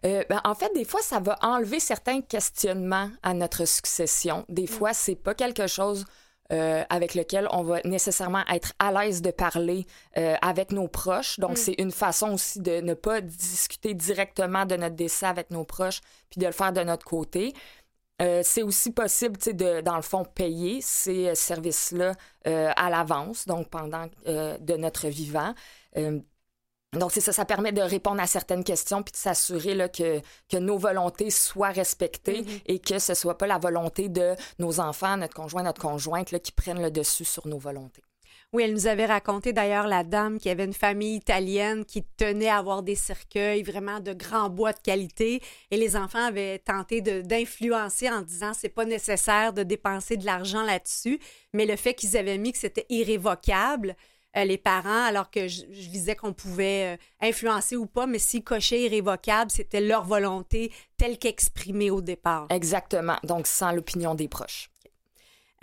[0.04, 4.44] Euh, ben, en fait, des fois, ça va enlever certains questionnements à notre succession.
[4.48, 6.04] Des fois, c'est pas quelque chose
[6.52, 9.86] euh, avec lequel on va nécessairement être à l'aise de parler
[10.18, 11.40] euh, avec nos proches.
[11.40, 11.56] Donc, mm.
[11.56, 16.02] c'est une façon aussi de ne pas discuter directement de notre décès avec nos proches,
[16.28, 17.54] puis de le faire de notre côté.
[18.20, 22.12] Euh, c'est aussi possible, de, dans le fond, payer ces services-là
[22.44, 25.54] à l'avance, donc pendant de notre vivant.
[26.98, 30.56] Donc, c'est ça, ça permet de répondre à certaines questions puis de s'assurer que, que
[30.56, 32.62] nos volontés soient respectées mm-hmm.
[32.66, 36.38] et que ce soit pas la volonté de nos enfants, notre conjoint, notre conjointe là,
[36.38, 38.02] qui prennent le dessus sur nos volontés.
[38.54, 42.48] Oui, elle nous avait raconté d'ailleurs la dame qui avait une famille italienne qui tenait
[42.48, 45.42] à avoir des cercueils vraiment de grands bois de qualité
[45.72, 50.62] et les enfants avaient tenté d'influencer en disant c'est pas nécessaire de dépenser de l'argent
[50.62, 51.18] là-dessus,
[51.52, 53.96] mais le fait qu'ils avaient mis que c'était irrévocable,
[54.36, 58.42] euh, les parents, alors que je, disais qu'on pouvait euh, influencer ou pas, mais si
[58.42, 62.46] cochaient irrévocable, c'était leur volonté telle qu'exprimée au départ.
[62.50, 63.16] Exactement.
[63.22, 64.70] Donc, sans l'opinion des proches.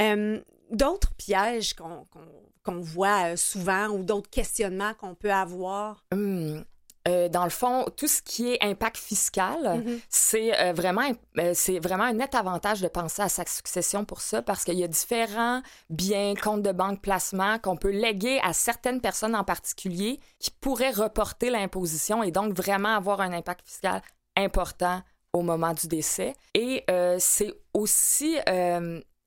[0.01, 0.39] Euh,
[0.71, 6.05] d'autres pièges qu'on voit souvent ou d'autres questionnements qu'on peut avoir?
[6.11, 6.63] Hum,
[7.07, 9.99] euh, dans le fond, tout ce qui est impact fiscal, mhm.
[10.09, 14.21] c'est euh, vraiment euh, c'est vraiment un net avantage de penser à sa succession pour
[14.21, 18.53] ça parce qu'il y a différents biens, comptes de banque, placements qu'on peut léguer à
[18.53, 24.01] certaines personnes en particulier qui pourraient reporter l'imposition et donc vraiment avoir un impact fiscal
[24.37, 25.01] important
[25.33, 26.35] au moment du décès.
[26.53, 26.85] Et
[27.19, 28.37] c'est aussi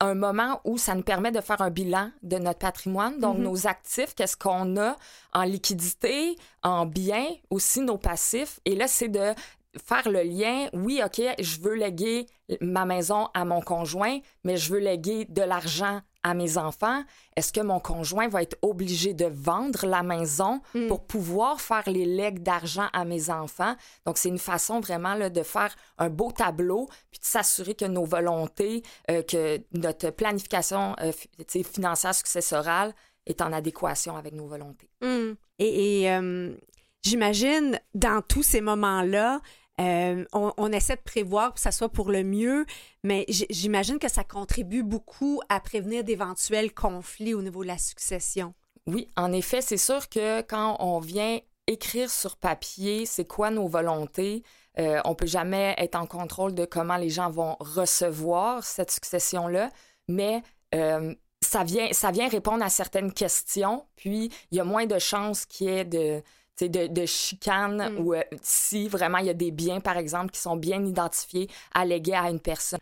[0.04, 3.44] un moment où ça nous permet de faire un bilan de notre patrimoine, donc mhm.
[3.44, 4.96] nos actifs, qu'est-ce qu'on a
[5.32, 8.60] en liquidité, en biens, aussi nos passifs.
[8.64, 9.34] Et là, c'est de
[9.78, 12.26] faire le lien, oui, OK, je veux léguer
[12.60, 17.04] ma maison à mon conjoint, mais je veux léguer de l'argent à mes enfants.
[17.36, 20.88] Est-ce que mon conjoint va être obligé de vendre la maison mm.
[20.88, 23.76] pour pouvoir faire les legs d'argent à mes enfants?
[24.06, 27.84] Donc, c'est une façon vraiment là, de faire un beau tableau, puis de s'assurer que
[27.84, 31.12] nos volontés, euh, que notre planification euh,
[31.48, 32.94] financière successorale
[33.26, 34.88] est en adéquation avec nos volontés.
[35.02, 35.32] Mm.
[35.58, 36.54] Et, euh,
[37.02, 39.40] j'imagine, dans tous ces moments-là,
[39.80, 42.64] euh, on, essaie de prévoir que ça soit pour le mieux,
[43.02, 48.54] mais j'imagine que ça contribue beaucoup à prévenir d'éventuels conflits au niveau de la succession.
[48.86, 53.66] Oui, en effet, c'est sûr que quand on vient écrire sur papier c'est quoi nos
[53.66, 54.44] volontés,
[54.78, 59.70] euh, on peut jamais être en contrôle de comment les gens vont recevoir cette succession-là,
[60.06, 60.42] mais
[60.74, 64.98] euh, ça, vient, ça vient répondre à certaines questions, puis il y a moins de
[64.98, 66.22] chances qu'il y ait de
[66.60, 68.00] de, de chicane mm.
[68.00, 71.48] ou euh, si vraiment il y a des biens, par exemple, qui sont bien identifiés,
[71.74, 72.78] allégués à une personne.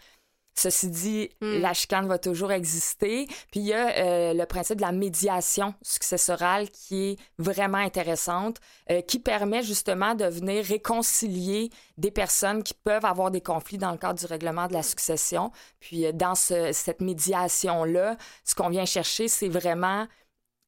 [0.55, 1.61] Ceci dit, mm.
[1.61, 3.27] la chicane va toujours exister.
[3.51, 8.59] Puis il y a euh, le principe de la médiation successorale qui est vraiment intéressante,
[8.91, 13.93] euh, qui permet justement de venir réconcilier des personnes qui peuvent avoir des conflits dans
[13.93, 15.51] le cadre du règlement de la succession.
[15.81, 20.07] Puis dans cette médiation-là, ce qu'on vient chercher, c'est vraiment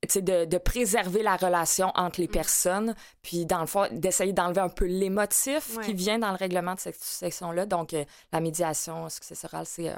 [0.06, 2.32] de, de, préserver la relation entre les mm.
[2.32, 6.74] personnes, puis dans le fond, d'essayer d'enlever un peu l'émotif qui vient dans le règlement
[6.74, 7.66] de cette section-là.
[7.66, 9.92] Donc, euh, la médiation successorale, c'est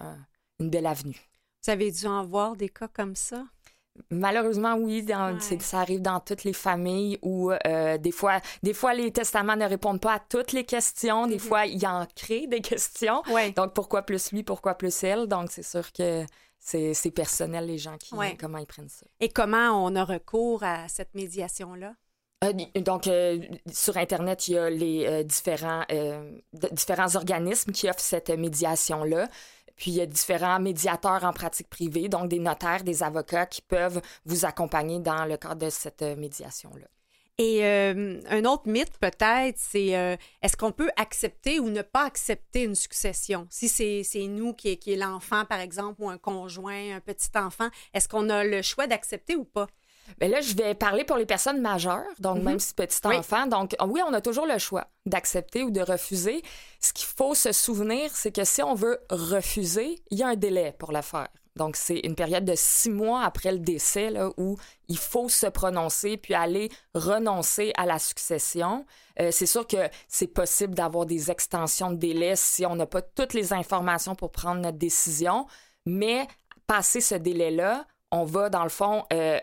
[0.61, 1.21] une belle avenue.
[1.65, 3.43] Vous avez dû en voir des cas comme ça?
[4.11, 8.95] Malheureusement, oui, dans, ça arrive dans toutes les familles où euh, des fois, des fois
[8.95, 11.27] les testaments ne répondent pas à toutes les questions.
[11.27, 11.41] Des mm-hmm.
[11.41, 13.23] fois, il en crée des questions.
[13.57, 15.27] Donc, pourquoi plus lui, pourquoi plus elle?
[15.27, 16.25] Donc, c'est sûr que
[16.67, 19.07] c'est personnel, les gens qui, comment ils prennent ça.
[19.21, 21.95] Et comment on a recours à cette médiation-là?
[22.45, 23.41] Euh, donc, euh,
[23.73, 25.85] sur Internet, il y a les euh, différents,
[26.73, 29.29] différents organismes qui offrent cette médiation-là.
[29.77, 33.63] Puis, il y a différents médiateurs en pratique privée, donc des notaires, des avocats qui
[33.63, 36.87] peuvent vous accompagner dans le cadre de cette médiation-là.
[37.39, 42.05] Et euh, un autre mythe peut-être, c'est euh, est-ce qu'on peut accepter ou ne pas
[42.05, 43.47] accepter une succession?
[43.51, 47.29] Si c'est nous qui est, qui est l'enfant, par exemple, ou un conjoint, un petit
[47.35, 49.67] enfant, est-ce qu'on a le choix d'accepter ou pas?
[50.19, 52.43] Bien là, je vais parler pour les personnes majeures, donc mm-hmm.
[52.43, 53.47] même si petit enfant.
[53.47, 56.43] Donc oui, on a toujours le choix d'accepter ou de refuser.
[56.81, 60.37] Ce qu'il faut se souvenir, c'est que si on veut refuser, il y a un
[60.37, 61.29] délai pour le faire.
[61.57, 64.57] Donc, c'est une période de six mois après le décès où
[64.89, 68.85] il faut se prononcer puis aller renoncer à la succession.
[69.21, 73.03] Euh, c'est sûr que c'est possible d'avoir des extensions de délai si on n'a pas
[73.03, 75.47] toutes les informations pour prendre notre décision,
[75.87, 76.29] mais
[76.67, 79.41] passer ce délai-là, on va, dans le fond, euh,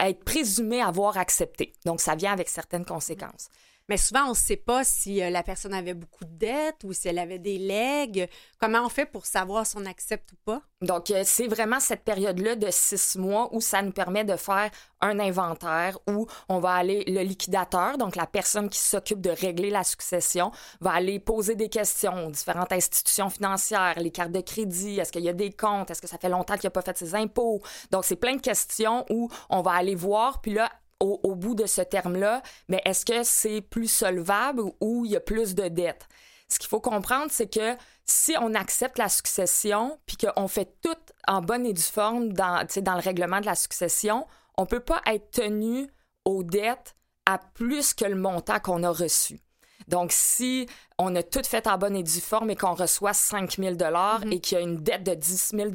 [0.00, 1.72] être présumé avoir accepté.
[1.84, 3.48] Donc, ça vient avec certaines conséquences.
[3.88, 6.92] Mais souvent, on ne sait pas si euh, la personne avait beaucoup de dettes ou
[6.92, 8.28] si elle avait des legs.
[8.58, 10.62] Comment on fait pour savoir si on accepte ou pas?
[10.82, 14.70] Donc, euh, c'est vraiment cette période-là de six mois où ça nous permet de faire
[15.00, 19.70] un inventaire où on va aller, le liquidateur, donc la personne qui s'occupe de régler
[19.70, 24.98] la succession, va aller poser des questions aux différentes institutions financières, les cartes de crédit,
[24.98, 26.96] est-ce qu'il y a des comptes, est-ce que ça fait longtemps qu'il n'a pas fait
[26.96, 27.62] ses impôts?
[27.90, 30.70] Donc, c'est plein de questions où on va aller voir, puis là,
[31.00, 35.20] au, bout de ce terme-là, mais est-ce que c'est plus solvable ou il y a
[35.20, 36.08] plus de dettes?
[36.48, 40.96] Ce qu'il faut comprendre, c'est que si on accepte la succession, puis qu'on fait tout
[41.26, 44.26] en bonne et due forme dans, dans le règlement de la succession,
[44.56, 45.88] on ne peut pas être tenu
[46.24, 49.40] aux dettes à plus que le montant qu'on a reçu.
[49.88, 50.66] Donc, si
[50.98, 54.32] on a tout fait en bonne et due forme et qu'on reçoit 5 000 mm-hmm.
[54.32, 55.70] et qu'il y a une dette de 10 000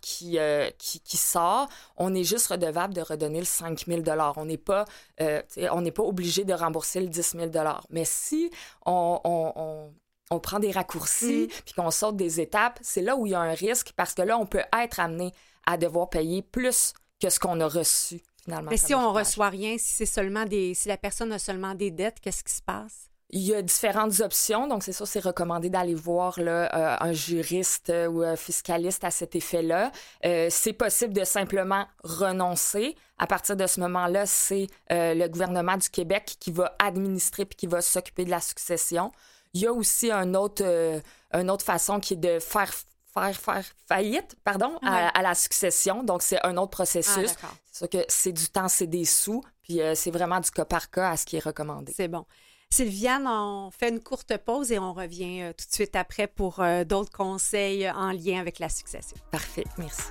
[0.00, 4.02] qui, euh, qui, qui, sort, on est juste redevable de redonner le 5 000
[4.36, 4.84] On n'est pas,
[5.20, 5.42] euh,
[5.72, 7.50] on n'est pas obligé de rembourser le 10 000
[7.90, 8.50] Mais si
[8.84, 9.90] on, on,
[10.30, 11.62] on, prend des raccourcis mm-hmm.
[11.64, 14.22] puis qu'on saute des étapes, c'est là où il y a un risque parce que
[14.22, 15.32] là, on peut être amené
[15.66, 18.70] à devoir payer plus que ce qu'on a reçu finalement.
[18.70, 21.74] Mais si on ne reçoit rien, si c'est seulement des, si la personne a seulement
[21.74, 23.10] des dettes, qu'est-ce qui se passe?
[23.30, 27.12] Il y a différentes options, donc c'est sûr, c'est recommandé d'aller voir là, euh, un
[27.12, 29.90] juriste ou un fiscaliste à cet effet-là.
[30.24, 32.94] Euh, c'est possible de simplement renoncer.
[33.18, 37.56] À partir de ce moment-là, c'est euh, le gouvernement du Québec qui va administrer puis
[37.56, 39.10] qui va s'occuper de la succession.
[39.54, 40.62] Il y a aussi un autre,
[41.32, 42.72] une autre façon qui est de faire
[43.12, 46.04] faire, faire faillite pardon, à, la succession.
[46.04, 47.34] Donc, c'est un autre processus.
[47.42, 49.42] Ah, c'est sûr que c'est du temps, c'est des sous.
[49.62, 51.94] Puis, c'est vraiment du cas par cas à ce qui est recommandé.
[51.96, 52.26] C'est bon.
[52.70, 56.60] Sylviane, on fait une courte pause et on revient euh, tout de suite après pour
[56.60, 59.16] euh, d'autres conseils en lien avec la succession.
[59.30, 60.02] Parfait, merci.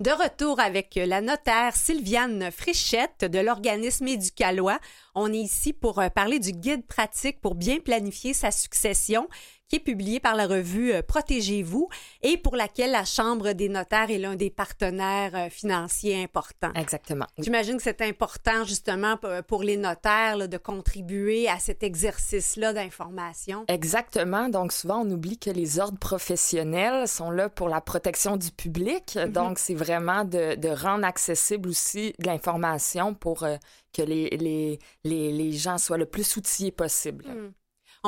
[0.00, 4.78] De retour avec la notaire Sylviane Frichette de l'organisme éducalois.
[5.16, 9.28] On est ici pour euh, parler du guide pratique pour bien planifier sa succession
[9.68, 11.88] qui est publié par la revue euh, Protégez-vous
[12.22, 16.72] et pour laquelle la Chambre des notaires est l'un des partenaires euh, financiers importants.
[16.74, 17.26] Exactement.
[17.38, 19.16] J'imagine que c'est important justement
[19.46, 23.64] pour les notaires de contribuer à cet exercice-là d'information.
[23.68, 24.48] Exactement.
[24.48, 29.14] Donc souvent on oublie que les ordres professionnels sont là pour la protection du public.
[29.14, 29.32] Mm-hmm.
[29.32, 33.56] Donc c'est vraiment de, de, rendre accessible aussi de l'information pour euh,
[33.92, 37.26] que les, les, les, les, gens soient le plus outillés possible.
[37.26, 37.52] Mm.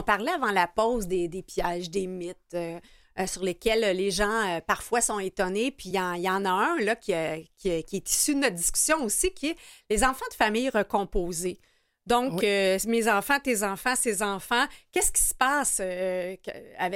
[0.01, 2.37] On parlait avant la pause des, des pièges, des mythes.
[2.55, 2.81] Euh,
[3.19, 5.73] euh, sur lesquels les gens euh, parfois sont étonnés.
[5.73, 7.13] Puis il y, en a un là, qui,
[7.59, 9.57] qui, est issu de notre discussion aussi, qui est
[9.91, 11.59] les enfants de famille recomposés.
[12.07, 16.49] Donc, mes enfants, tes enfants, ces enfants, qu'est-ce qui se passe avec,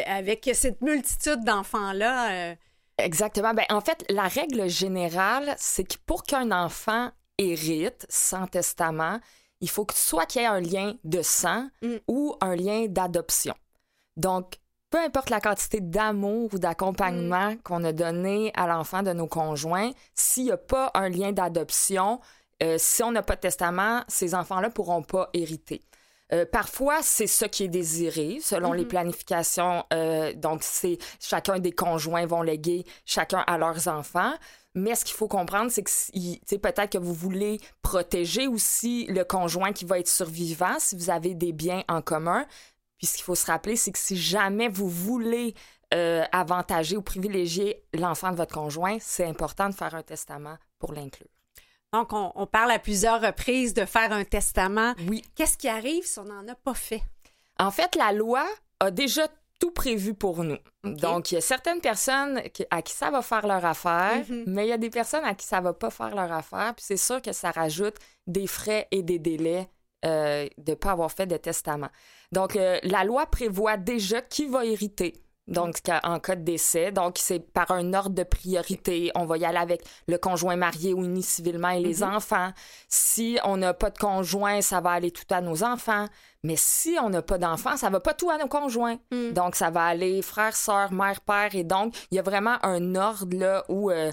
[0.08, 2.54] avec, cette multitude d'enfants-là?
[2.96, 3.52] Exactement.
[3.52, 9.18] Ben, en fait, la règle générale, c'est que pour qu'un enfant hérite sans testament,
[9.60, 11.96] il faut que soit qu'il y ait un lien de sang mm.
[12.08, 13.54] ou un lien d'adoption.
[14.16, 14.58] Donc,
[14.90, 17.58] peu importe la quantité d'amour ou d'accompagnement mm.
[17.62, 22.20] qu'on a donné à l'enfant de nos conjoints, s'il n'y a pas un lien d'adoption,
[22.62, 25.82] euh, si on n'a pas de testament, ces enfants-là ne pourront pas hériter.
[26.32, 28.88] Euh, parfois, c'est ce qui est désiré selon les mm-hmm.
[28.88, 29.84] planifications.
[29.92, 34.32] Euh, donc, c'est chacun des conjoints vont léguer chacun à leurs enfants.
[34.74, 39.72] Mais ce qu'il faut comprendre, c'est que peut-être que vous voulez protéger aussi le conjoint
[39.72, 42.44] qui va être survivant si vous avez des biens en commun.
[42.98, 45.54] Puis ce qu'il faut se rappeler, c'est que si jamais vous voulez
[45.92, 50.92] euh, avantager ou privilégier l'enfant de votre conjoint, c'est important de faire un testament pour
[50.92, 51.28] l'inclure.
[51.92, 54.94] Donc, on, on, parle à plusieurs reprises de faire un testament.
[55.08, 55.22] Oui.
[55.36, 57.02] Qu'est-ce qui arrive si on n'en a pas fait?
[57.60, 58.44] En fait, la loi
[58.80, 59.28] a déjà
[59.64, 60.58] tout prévu pour nous.
[60.84, 62.38] Donc, il y a certaines personnes
[62.68, 64.44] à qui ça va faire leur affaire, mhm.
[64.46, 66.74] mais il y a des personnes à qui ça va pas faire leur affaire.
[66.76, 67.94] Puis c'est sûr que ça rajoute
[68.26, 69.66] des frais et des délais
[70.04, 71.88] euh, de ne pas avoir fait de testament.
[72.30, 75.23] Donc, euh, la loi prévoit déjà qui va hériter.
[75.46, 79.10] Donc, en cas de décès, donc c'est par un ordre de priorité.
[79.14, 82.14] On va y aller avec le conjoint marié ou uni civilement et les mhm.
[82.14, 82.52] enfants.
[82.88, 86.06] Si on n'a pas de conjoint, ça va aller tout à nos enfants.
[86.44, 88.98] Mais si on n'a pas d'enfants, ça va pas tout à nos conjoints.
[89.10, 89.32] Hmm.
[89.32, 91.54] Donc, ça va aller frère, sœur, mère, père.
[91.54, 94.12] Et donc, il y a vraiment un ordre là où euh,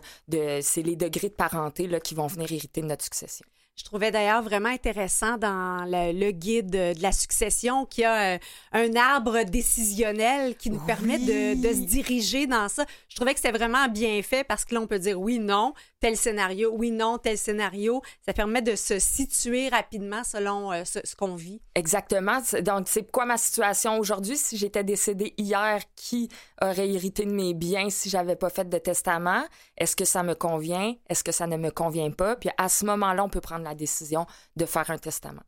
[0.61, 3.45] c'est les degrés de parenté là, qui vont venir hériter de notre succession.
[3.75, 8.37] Je trouvais d'ailleurs vraiment intéressant dans le, guide de la succession qu'il y a euh,
[8.73, 12.85] un arbre décisionnel qui nous permet de, de, se diriger dans ça.
[13.07, 15.73] Je trouvais que c'était vraiment bien fait parce que là, on peut dire oui, non,
[16.01, 18.01] tel scénario, oui, non, tel scénario.
[18.25, 21.61] Ça permet de se situer rapidement selon euh, ce, qu'on vit.
[21.75, 22.39] Exactement.
[22.61, 24.35] Donc, c'est quoi ma situation aujourd'hui?
[24.35, 26.27] Si j'étais décédée hier, qui
[26.61, 29.43] aurait hérité de mes biens si j'avais pas fait de testament?
[29.77, 30.95] Est-ce que ça me convient?
[31.09, 32.35] Est-ce que ça ne me convient pas?
[32.35, 35.43] Puis à ce moment-là, on peut prendre la décision de faire un testament.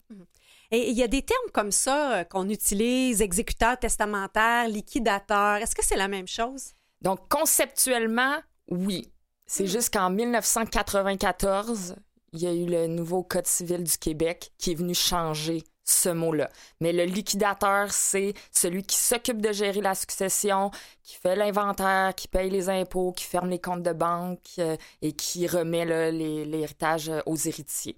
[0.71, 5.57] Et il y a des termes comme ça euh, qu'on utilise, exécuteur testamentaire, liquidateur.
[5.57, 6.71] Est-ce que c'est la même chose?
[7.01, 8.37] Donc, conceptuellement,
[8.69, 9.11] oui.
[9.45, 11.95] C'est juste qu'en 1994,
[12.31, 16.09] il y a eu le nouveau Code civil du Québec qui est venu changer ce
[16.09, 16.49] mot-là.
[16.79, 20.71] Mais le liquidateur, c'est celui qui s'occupe de gérer la succession,
[21.03, 25.13] qui fait l'inventaire, qui paye les impôts, qui ferme les comptes de banque euh, et
[25.13, 27.97] qui remet l'héritage aux héritiers.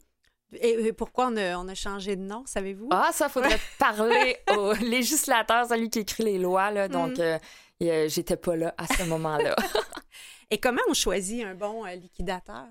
[0.61, 2.88] Et, pourquoi on a, changé de nom, savez-vous?
[2.91, 6.71] Ah, ça, faudrait parler au législateur, celui qui écrit les lois.
[6.71, 7.39] Là, donc, mm.
[7.83, 9.55] euh, j'étais pas là à ce moment-là.
[10.51, 12.65] et comment on choisit un bon euh, liquidateur?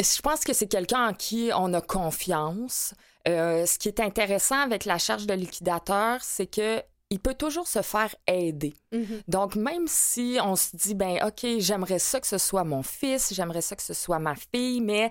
[0.00, 2.94] Je pense que c'est quelqu'un en qui on a confiance.
[3.26, 7.66] Euh, ce qui est intéressant avec la charge de liquidateur, c'est que il peut toujours
[7.66, 8.74] se faire aider.
[8.92, 9.22] Mm-hmm.
[9.28, 13.32] Donc, même si on se dit, ben, OK, j'aimerais ça que ce soit mon fils,
[13.32, 15.08] j'aimerais ça que ce soit ma fille, mais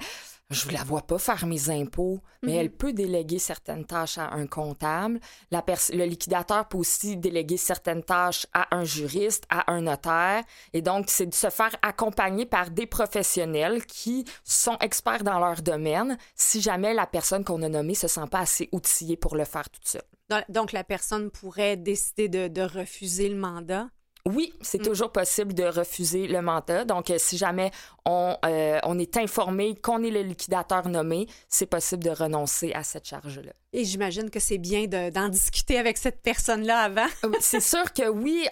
[0.49, 2.59] je ne la vois pas faire mes impôts, mais mhm.
[2.59, 5.19] elle peut déléguer certaines tâches à un comptable.
[5.51, 10.43] La le liquidateur peut aussi déléguer certaines tâches à un juriste, à un notaire.
[10.71, 15.61] Et donc, c'est de se faire accompagner par des professionnels qui sont experts dans leur
[15.61, 19.43] domaine si jamais la personne qu'on a nommée se sent pas assez outillée pour le
[19.43, 20.43] faire toute seule.
[20.47, 23.89] Donc, la personne pourrait décider de refuser le mandat?
[24.27, 24.85] Oui, c'est mm.
[24.85, 26.83] toujours possible de refuser le mandat.
[26.83, 27.71] Donc, euh, si jamais
[28.05, 32.83] on, euh, on est informé qu'on est le liquidateur nommé, c'est possible de renoncer à
[32.83, 33.53] cette charge-là.
[33.73, 37.07] Et j'imagine que c'est bien d'en discuter avec cette personne-là avant.
[37.41, 38.47] c'est sûr que oui,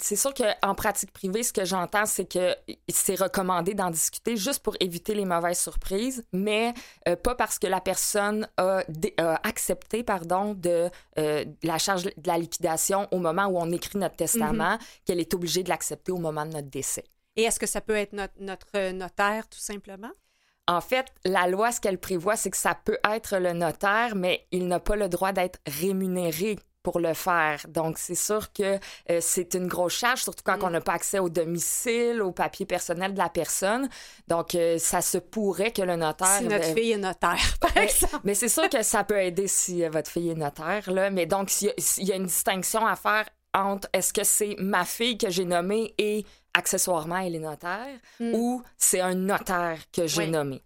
[0.00, 2.56] c'est sûr qu'en pratique privée, ce que j'entends, c'est que
[2.88, 6.74] c'est recommandé d'en discuter juste pour éviter les mauvaises surprises, mais
[7.08, 8.82] euh, pas parce que la personne a,
[9.44, 14.74] accepté pardon, de la charge de la liquidation au moment où on écrit notre testament,
[14.74, 15.00] mm-hmm.
[15.04, 17.04] qu'elle est obligée de l'accepter au moment de notre décès.
[17.36, 20.10] Et est-ce que ça peut être notre notaire, tout simplement?
[20.68, 24.46] En fait, la loi, ce qu'elle prévoit, c'est que ça peut être le notaire, mais
[24.52, 27.64] il n'a pas le droit d'être rémunéré pour le faire.
[27.68, 28.78] Donc, c'est sûr que
[29.10, 30.64] euh, c'est une grosse charge, surtout quand mm.
[30.64, 33.88] on n'a pas accès au domicile, au papier personnel de la personne.
[34.28, 36.38] Donc, euh, ça se pourrait que le notaire...
[36.38, 38.18] Si notre fille est notaire, par exemple.
[38.24, 41.10] Mais c'est sûr que ça peut aider si euh, votre fille est notaire, là.
[41.10, 45.16] Mais donc, il y, a une distinction à faire entre est-ce que c'est ma fille
[45.16, 46.24] que j'ai nommée et
[46.54, 48.34] accessoirement elle est notaire hmm.
[48.34, 50.62] ou c'est un notaire que j'ai nommé?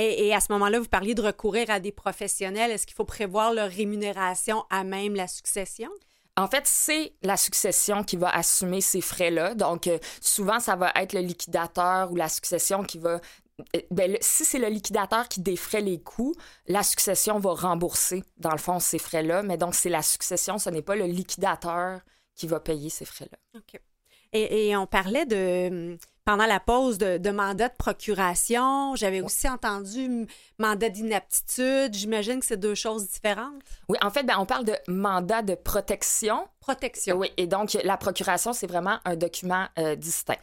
[0.00, 2.70] Et, à ce moment-là, vous parliez de recourir à des professionnels.
[2.70, 5.90] Est-ce qu'il faut prévoir leur rémunération à même la succession?
[6.36, 9.56] En fait, c'est la succession qui va assumer ces frais-là.
[9.56, 13.20] Donc, euh, souvent, ça va être le liquidateur ou la succession qui va
[13.74, 16.34] euh, ben, si c'est le liquidateur qui défraie les coûts,
[16.68, 19.42] la succession va rembourser, dans le fond, ces frais-là.
[19.42, 22.00] Mais donc, c'est la succession, ce n'est pas le liquidateur
[22.36, 23.38] qui va payer ces frais-là.
[23.56, 23.80] OK.
[24.32, 28.94] Et, on parlait de, pendant la pause, de, mandat de procuration.
[28.96, 30.26] J'avais aussi entendu
[30.58, 31.94] mandat d'inaptitude.
[31.94, 33.62] J'imagine que c'est deux choses différentes.
[33.88, 36.46] Oui, en fait, ben, on parle de mandat de protection.
[36.60, 37.16] Protection.
[37.16, 40.38] Oui, et donc la procuration, c'est vraiment un document euh, distinct.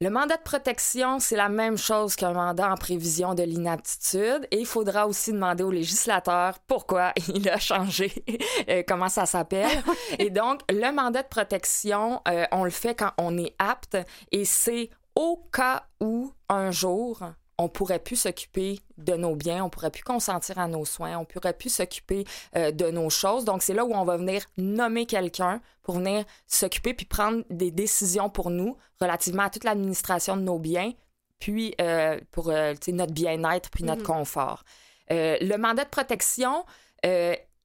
[0.00, 4.58] Le mandat de protection, c'est la même chose qu'un mandat en prévision de l'inaptitude et
[4.58, 8.24] il faudra aussi demander au législateur pourquoi il a changé,
[8.68, 9.70] euh, comment ça s'appelle.
[10.18, 13.96] et donc, le mandat de protection, euh, on le fait quand on est apte
[14.32, 17.20] et c'est au cas où un jour,
[17.58, 21.24] on pourrait plus s'occuper de nos biens, on pourrait plus consentir à nos soins, on
[21.24, 22.24] pourrait plus s'occuper
[22.56, 23.44] euh, de nos choses.
[23.44, 27.70] Donc, c'est là où on va venir nommer quelqu'un pour venir s'occuper puis prendre des
[27.70, 30.92] décisions pour nous relativement à toute l'administration de nos biens,
[31.38, 34.06] puis euh, pour euh, notre bien-être puis notre mhm.
[34.06, 34.64] confort.
[35.10, 36.64] le mandat de protection,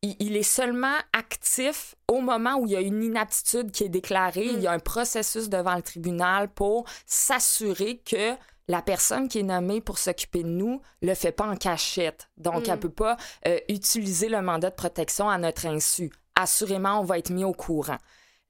[0.01, 4.45] il, est seulement actif au moment où il y a une inaptitude qui est déclarée.
[4.45, 4.77] Il y a mhm.
[4.77, 8.35] un processus devant le tribunal pour s'assurer que
[8.69, 12.29] la personne qui est nommée pour s'occuper de nous le fait pas en cachette.
[12.37, 12.81] Donc, elle elle mm.
[12.81, 13.17] peut pas
[13.47, 16.11] euh, utiliser le mandat de protection à notre insu.
[16.35, 17.97] Assurément, on va être mis au courant.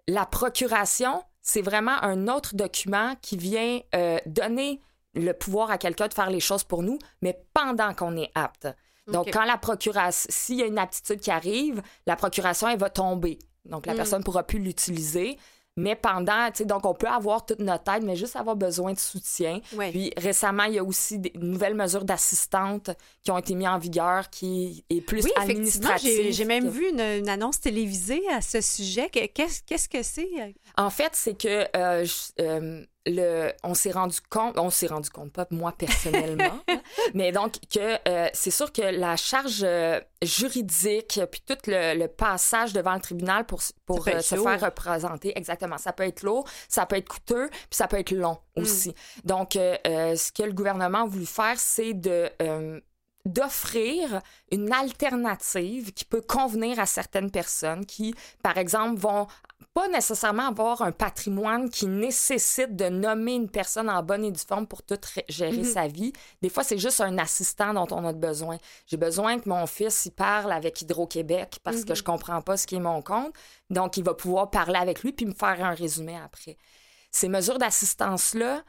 [0.07, 4.81] La procuration, c'est vraiment un autre document qui vient euh, donner
[5.15, 8.67] le pouvoir à quelqu'un de faire les choses pour nous, mais pendant qu'on est apte.
[9.07, 12.89] Donc, quand la procuration, s'il y a une aptitude qui arrive, la procuration, elle va
[12.89, 13.39] tomber.
[13.63, 13.97] Donc, la mm.
[13.97, 15.37] personne ne pourra plus l'utiliser.
[15.79, 18.93] Mais pendant, tu sais, donc on peut avoir toute notre aide, mais juste avoir besoin
[18.93, 19.61] de soutien.
[19.91, 22.91] Puis récemment, il y a aussi des nouvelles mesures d'assistante
[23.23, 26.31] qui ont été mises en vigueur, qui est plus oui, administrative.
[26.31, 29.09] J'ai même vu une, annonce télévisée à ce sujet.
[29.09, 30.29] Qu'est-ce que c'est?
[30.77, 32.05] En fait, c'est que euh,
[32.39, 36.59] euh, le, on s'est rendu compte, on s'est rendu compte, pas moi personnellement,
[37.13, 42.73] mais donc que euh, c'est sûr que la charge euh, juridique, puis tout le, passage
[42.73, 46.97] devant le tribunal pour, pour se faire représenter, exactement, ça peut être lourd, ça peut
[46.97, 48.61] être coûteux, puis ça peut être long mm.
[48.61, 48.95] aussi.
[49.23, 52.29] Donc, ce que le gouvernement a voulu faire, c'est de
[53.25, 59.27] d'offrir une alternative qui peut convenir à certaines personnes qui, par exemple, vont
[59.73, 64.43] pas nécessairement avoir un patrimoine qui nécessite de nommer une personne en bonne et due
[64.45, 65.63] forme pour tout gérer mhm.
[65.63, 66.11] sa vie.
[66.41, 68.57] Des fois, c'est juste un assistant dont on a besoin.
[68.87, 71.95] J'ai besoin que mon fils il parle avec Hydro-Québec parce que mhm.
[71.95, 73.33] je comprends pas ce qui est mon compte.
[73.69, 76.57] Donc, il va pouvoir parler avec lui puis me faire un résumé après.
[77.11, 78.63] Ces mesures d'assistance-là,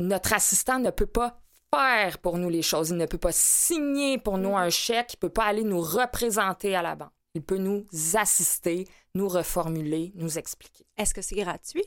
[0.00, 1.38] notre assistant ne peut pas
[1.74, 2.90] faire pour nous les choses.
[2.90, 5.80] Il ne peut pas signer pour nous un chèque, il ne peut pas aller nous
[5.80, 7.12] représenter à la banque.
[7.34, 10.84] Il peut nous assister, nous reformuler, nous expliquer.
[10.98, 11.84] Est-ce que c'est gratuit?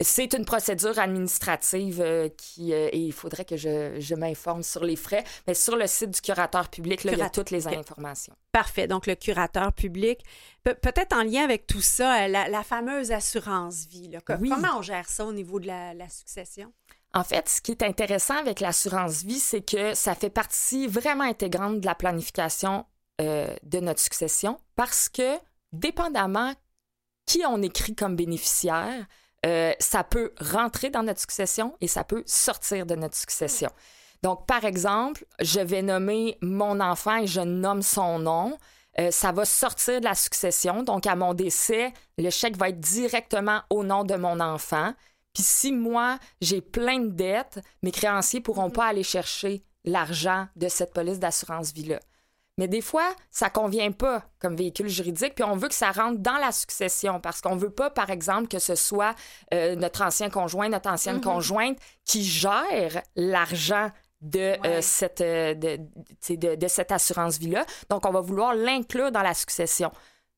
[0.00, 4.96] C'est une procédure administrative euh, qui euh, et il faudrait que je, m'informe sur les
[4.96, 8.34] frais, mais sur le site du curateur public, là, il y a toutes les informations.
[8.50, 8.88] Parfait.
[8.88, 10.20] Donc le curateur public,
[10.64, 14.16] peut-être en lien avec tout ça, la, fameuse assurance vie.
[14.24, 16.72] Comment on gère ça au niveau de la succession?
[17.14, 21.22] En fait, ce qui est intéressant avec l'assurance vie, c'est que ça fait partie vraiment
[21.22, 22.84] intégrante de la planification
[23.20, 25.38] euh, de notre succession parce que,
[25.72, 26.52] dépendamment
[27.26, 29.06] qui on écrit comme bénéficiaire,
[29.46, 33.70] euh, ça peut rentrer dans notre succession et ça peut sortir de notre succession.
[34.22, 38.56] Donc, par exemple, je vais nommer mon enfant et je nomme son nom.
[38.98, 40.82] Euh, ça va sortir de la succession.
[40.82, 44.94] Donc, à mon décès, le chèque va être directement au nom de mon enfant.
[45.34, 50.68] Puis si moi, j'ai plein de dettes, mes créanciers pourront pas aller chercher l'argent de
[50.68, 52.00] cette police d'assurance vie-là.
[52.56, 56.20] Mais des fois, ça convient pas comme véhicule juridique, puis on veut que ça rentre
[56.20, 59.14] dans la succession parce qu'on veut pas, par exemple, que ce soit
[59.52, 61.22] euh, notre ancien conjoint, notre ancienne mm-hmm.
[61.22, 63.90] conjointe qui gère l'argent
[64.20, 65.78] de, euh, cette, euh, de,
[66.54, 67.66] de, cette assurance vie-là.
[67.90, 69.90] Donc, on va vouloir l'inclure dans la succession.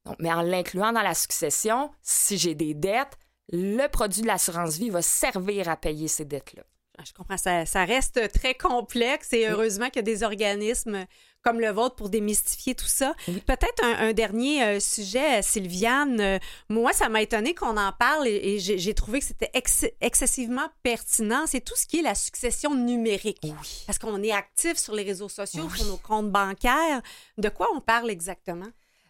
[0.05, 3.19] Donc, mais en l'incluant dans la succession, si j'ai des dettes,
[3.53, 6.63] le produit de l'assurance vie va servir à payer ces dettes-là.
[6.99, 11.07] Ah, je comprends, ça, ça, reste très complexe et heureusement qu'il y a des organismes
[11.47, 13.15] comme le vôtre pour démystifier tout ça.
[13.27, 16.21] Peut-être un, dernier euh, sujet, Sylviane.
[16.21, 16.39] Euh,
[16.69, 19.53] moi, ça m'a étonné qu'on en parle et, j'ai trouvé que c'était
[20.01, 21.45] excessivement pertinent.
[21.47, 23.47] C'est tout ce qui est la succession numérique.
[23.87, 27.01] Parce qu'on est actif sur les réseaux sociaux, sur nos comptes bancaires.
[27.39, 28.67] De quoi on parle exactement?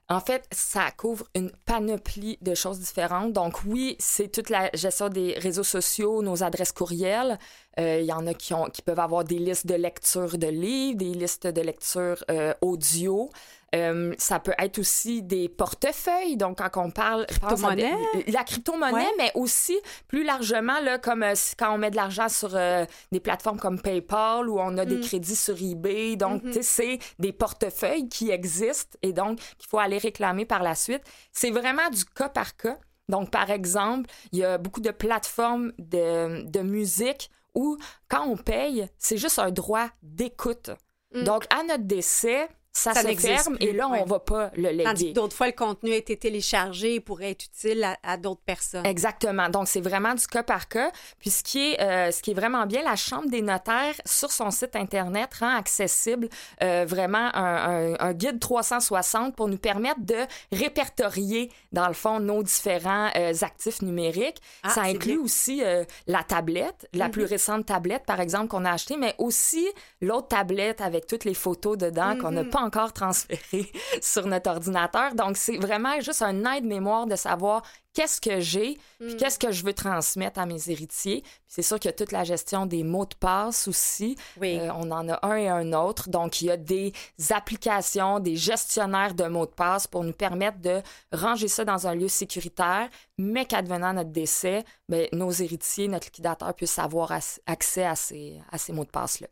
[0.09, 3.33] En fait, ça couvre une panoplie de choses différentes.
[3.33, 7.41] Donc oui, c'est toute la gestion des réseaux sociaux, nos adresses courriels.
[7.81, 10.47] Euh, il y en a qui, ont, qui peuvent avoir des listes de lecture de
[10.47, 13.31] livres, des listes de lecture euh, audio.
[13.77, 16.37] Euh, ça peut être aussi des portefeuilles.
[16.37, 17.27] Donc, quand on parle.
[17.27, 17.95] Crypto-monnaie.
[18.29, 22.55] La crypto-monnaie, mais aussi plus largement, là, comme euh, quand on met de l'argent sur
[22.55, 25.03] euh, des plateformes comme PayPal ou on a des mm.
[25.03, 26.17] crédits sur eBay.
[26.17, 26.53] Donc, mm-hmm.
[26.53, 30.75] tu sais, c'est des portefeuilles qui existent et donc qu'il faut aller réclamer par la
[30.75, 31.03] suite.
[31.33, 32.79] C'est vraiment du cas par cas.
[33.09, 38.37] Donc, par exemple, il y a beaucoup de plateformes de, de musique où, quand on
[38.37, 40.71] paye, c'est juste un droit d'écoute.
[41.15, 41.25] Mm.
[41.25, 44.85] Donc, à notre décès, ça, se ferme et là, on ne va pas le léguer.
[44.85, 48.85] Tandis d'autres fois, le contenu a été téléchargé et pourrait être utile à, d'autres personnes.
[48.85, 49.49] Exactement.
[49.49, 50.91] Donc, c'est vraiment du cas par cas.
[51.19, 54.31] Puis, ce qui, est, euh, ce qui est vraiment bien, la Chambre des notaires, sur
[54.31, 56.29] son site Internet, rend accessible
[56.63, 63.09] euh, vraiment un, guide 360 pour nous permettre de répertorier, dans le fond, nos différents
[63.17, 64.41] euh, actifs numériques.
[64.63, 65.63] Ah, ça inclut aussi
[66.07, 67.29] la tablette, la plus mhm.
[67.29, 69.67] récente tablette, par exemple, qu'on a achetée, mais aussi
[70.01, 72.51] l'autre tablette avec toutes les photos dedans qu'on n'a mhm.
[72.51, 73.71] pas encore transféré
[74.03, 75.15] sur notre ordinateur.
[75.15, 77.63] Donc, c'est vraiment juste un aide-mémoire de savoir
[77.97, 79.17] qu'est-ce que j'ai, puis mm.
[79.17, 81.25] qu'est-ce que je veux transmettre à mes héritiers.
[81.47, 84.17] c'est sûr qu'il y a toute la gestion des mots de passe aussi.
[84.39, 84.59] Oui.
[84.59, 86.11] Euh, on en a un et un autre.
[86.11, 86.93] Donc, il y a des
[87.31, 91.95] applications, des gestionnaires de mots de passe pour nous permettre de ranger ça dans un
[91.95, 97.13] lieu sécuritaire, mais qu'advenant notre décès, bien, nos héritiers, notre liquidateur puissent avoir
[97.47, 99.29] accès à ces, à ces mots de passe-là.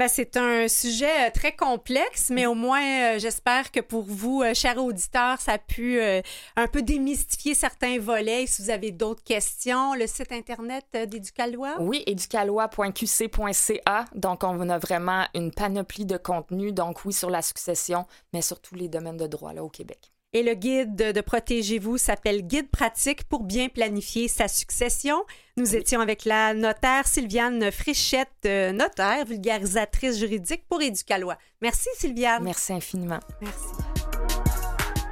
[0.00, 4.40] Ben, c'est un sujet euh, très complexe, mais au moins, euh, j'espère que pour vous,
[4.40, 8.46] euh, chers auditeurs, ça a pu un peu démystifier certains volets.
[8.46, 11.76] Si vous avez d'autres questions, le site Internet d'Éducalois?
[11.80, 14.06] Oui, éducalois.qc.ca.
[14.14, 16.72] Donc, on a vraiment une panoplie de contenus.
[16.72, 20.10] Donc, oui, sur la succession, mais sur tous les domaines de droit là, au Québec.
[20.32, 25.24] Et le guide de Protégez-vous s'appelle Guide pratique pour bien planifier sa succession.
[25.56, 31.36] Nous étions avec la notaire Sylviane Frichette, euh, notaire, vulgarisatrice juridique pour Éducalois.
[31.60, 32.44] Merci Sylviane.
[32.44, 33.18] Merci infiniment.
[33.40, 33.58] Merci.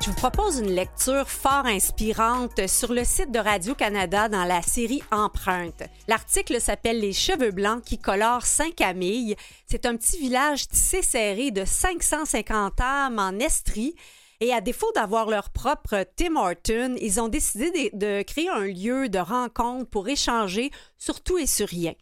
[0.01, 5.03] je vous propose une lecture fort inspirante sur le site de Radio-Canada dans la série
[5.11, 5.83] Empreinte.
[6.07, 9.35] L'article s'appelle Les cheveux blancs qui colorent Saint-Camille.
[9.67, 13.97] C'est un petit village tissé serré de 550 âmes en Estrie.
[14.41, 19.09] Et à défaut d'avoir leur propre Tim Horton, ils ont décidé de, créer un lieu
[19.09, 21.95] de rencontre pour échanger sur tout et sur rien.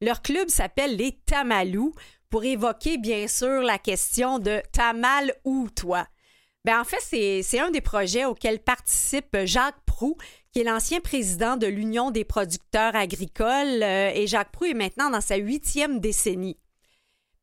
[0.00, 1.94] Leur club s'appelle les Tamalous
[2.30, 6.08] pour évoquer bien sûr la question de Tamal ou toi.
[6.64, 7.00] Ben, en fait,
[7.42, 10.16] c'est un des projets auxquels participe Jacques Proux,
[10.50, 15.10] qui est l'ancien président de l'Union des producteurs agricoles, euh, et Jacques Proux est maintenant
[15.10, 16.58] dans sa huitième décennie.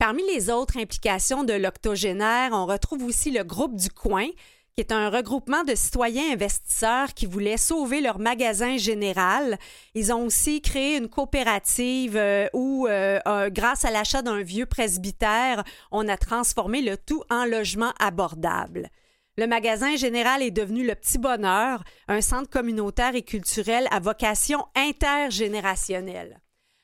[0.01, 4.25] Parmi les autres implications de l'octogénaire, on retrouve aussi le groupe du coin,
[4.73, 9.59] qui est un regroupement de citoyens investisseurs qui voulaient sauver leur magasin général.
[9.93, 13.19] Ils ont aussi créé une coopérative euh, où, euh,
[13.51, 18.89] grâce à l'achat d'un vieux presbytère, on a transformé le tout en logement abordable.
[19.37, 24.65] Le magasin général est devenu le Petit Bonheur, un centre communautaire et culturel à vocation
[24.73, 26.41] intergénérationnelle.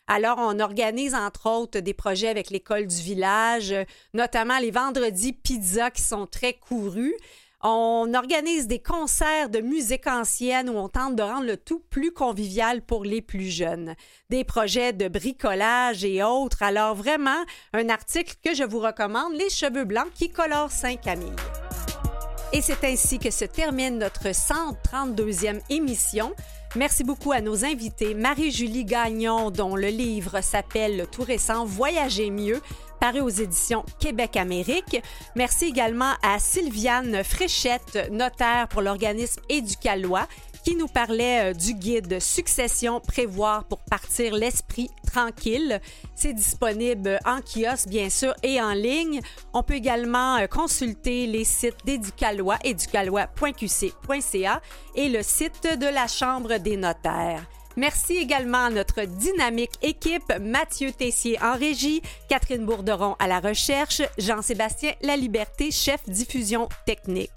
[0.07, 3.75] Alors, on organise entre autres des projets avec l'école du village,
[4.13, 7.13] notamment les vendredis pizza qui sont très courus.
[7.61, 12.11] On organise des concerts de musique ancienne où on tente de rendre le tout plus
[12.11, 13.95] convivial pour les plus jeunes.
[14.29, 16.61] Des projets de bricolage et autres.
[16.61, 17.43] Alors vraiment,
[17.73, 21.35] un article que je vous recommande, Les cheveux blancs qui colorent Saint-Camille.
[22.53, 26.33] Et c'est ainsi que se termine notre 132e émission.
[26.75, 32.61] Merci beaucoup à nos invités, Marie-Julie Gagnon, dont le livre s'appelle tout récent Voyager mieux,
[32.99, 35.01] paru aux éditions Québec-Amérique.
[35.35, 40.27] Merci également à Sylviane Fréchette, notaire pour l'organisme Éducalois,
[40.67, 45.79] qui nous parlait euh, du guide Succession Prévoir pour partir l'esprit tranquille.
[46.13, 49.21] C'est disponible en kiosque, bien sûr, et en ligne.
[49.53, 54.61] On peut également euh, consulter les sites d'Éducalois, éducalois.qc.ca
[54.95, 57.45] et le site de la Chambre des notaires.
[57.77, 64.01] Merci également à notre dynamique équipe, Mathieu Tessier en régie, Catherine Bourderon à la recherche,
[64.17, 67.31] Jean-Sébastien La Liberté, chef diffusion technique.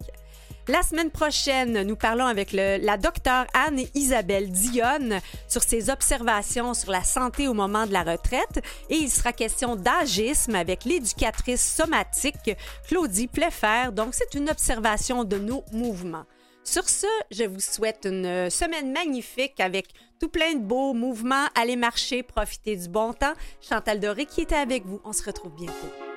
[0.70, 5.18] La semaine prochaine, nous parlons avec la docteure Anne-Isabelle Dionne
[5.48, 9.74] sur ses observations sur la santé au moment de la retraite et il sera question
[9.74, 12.52] d'agisme avec l'éducatrice somatique
[12.86, 13.90] Claudie Pleffer.
[13.90, 16.24] Donc, c'est une observation de nos mouvements.
[16.62, 19.88] Sur ce, je vous souhaite une semaine magnifique avec
[20.20, 21.46] tout plein de beaux mouvements.
[21.60, 23.34] Allez marcher, profitez du bon temps.
[23.60, 25.00] Chantal Doré qui était avec vous.
[25.04, 26.09] On se retrouve bientôt.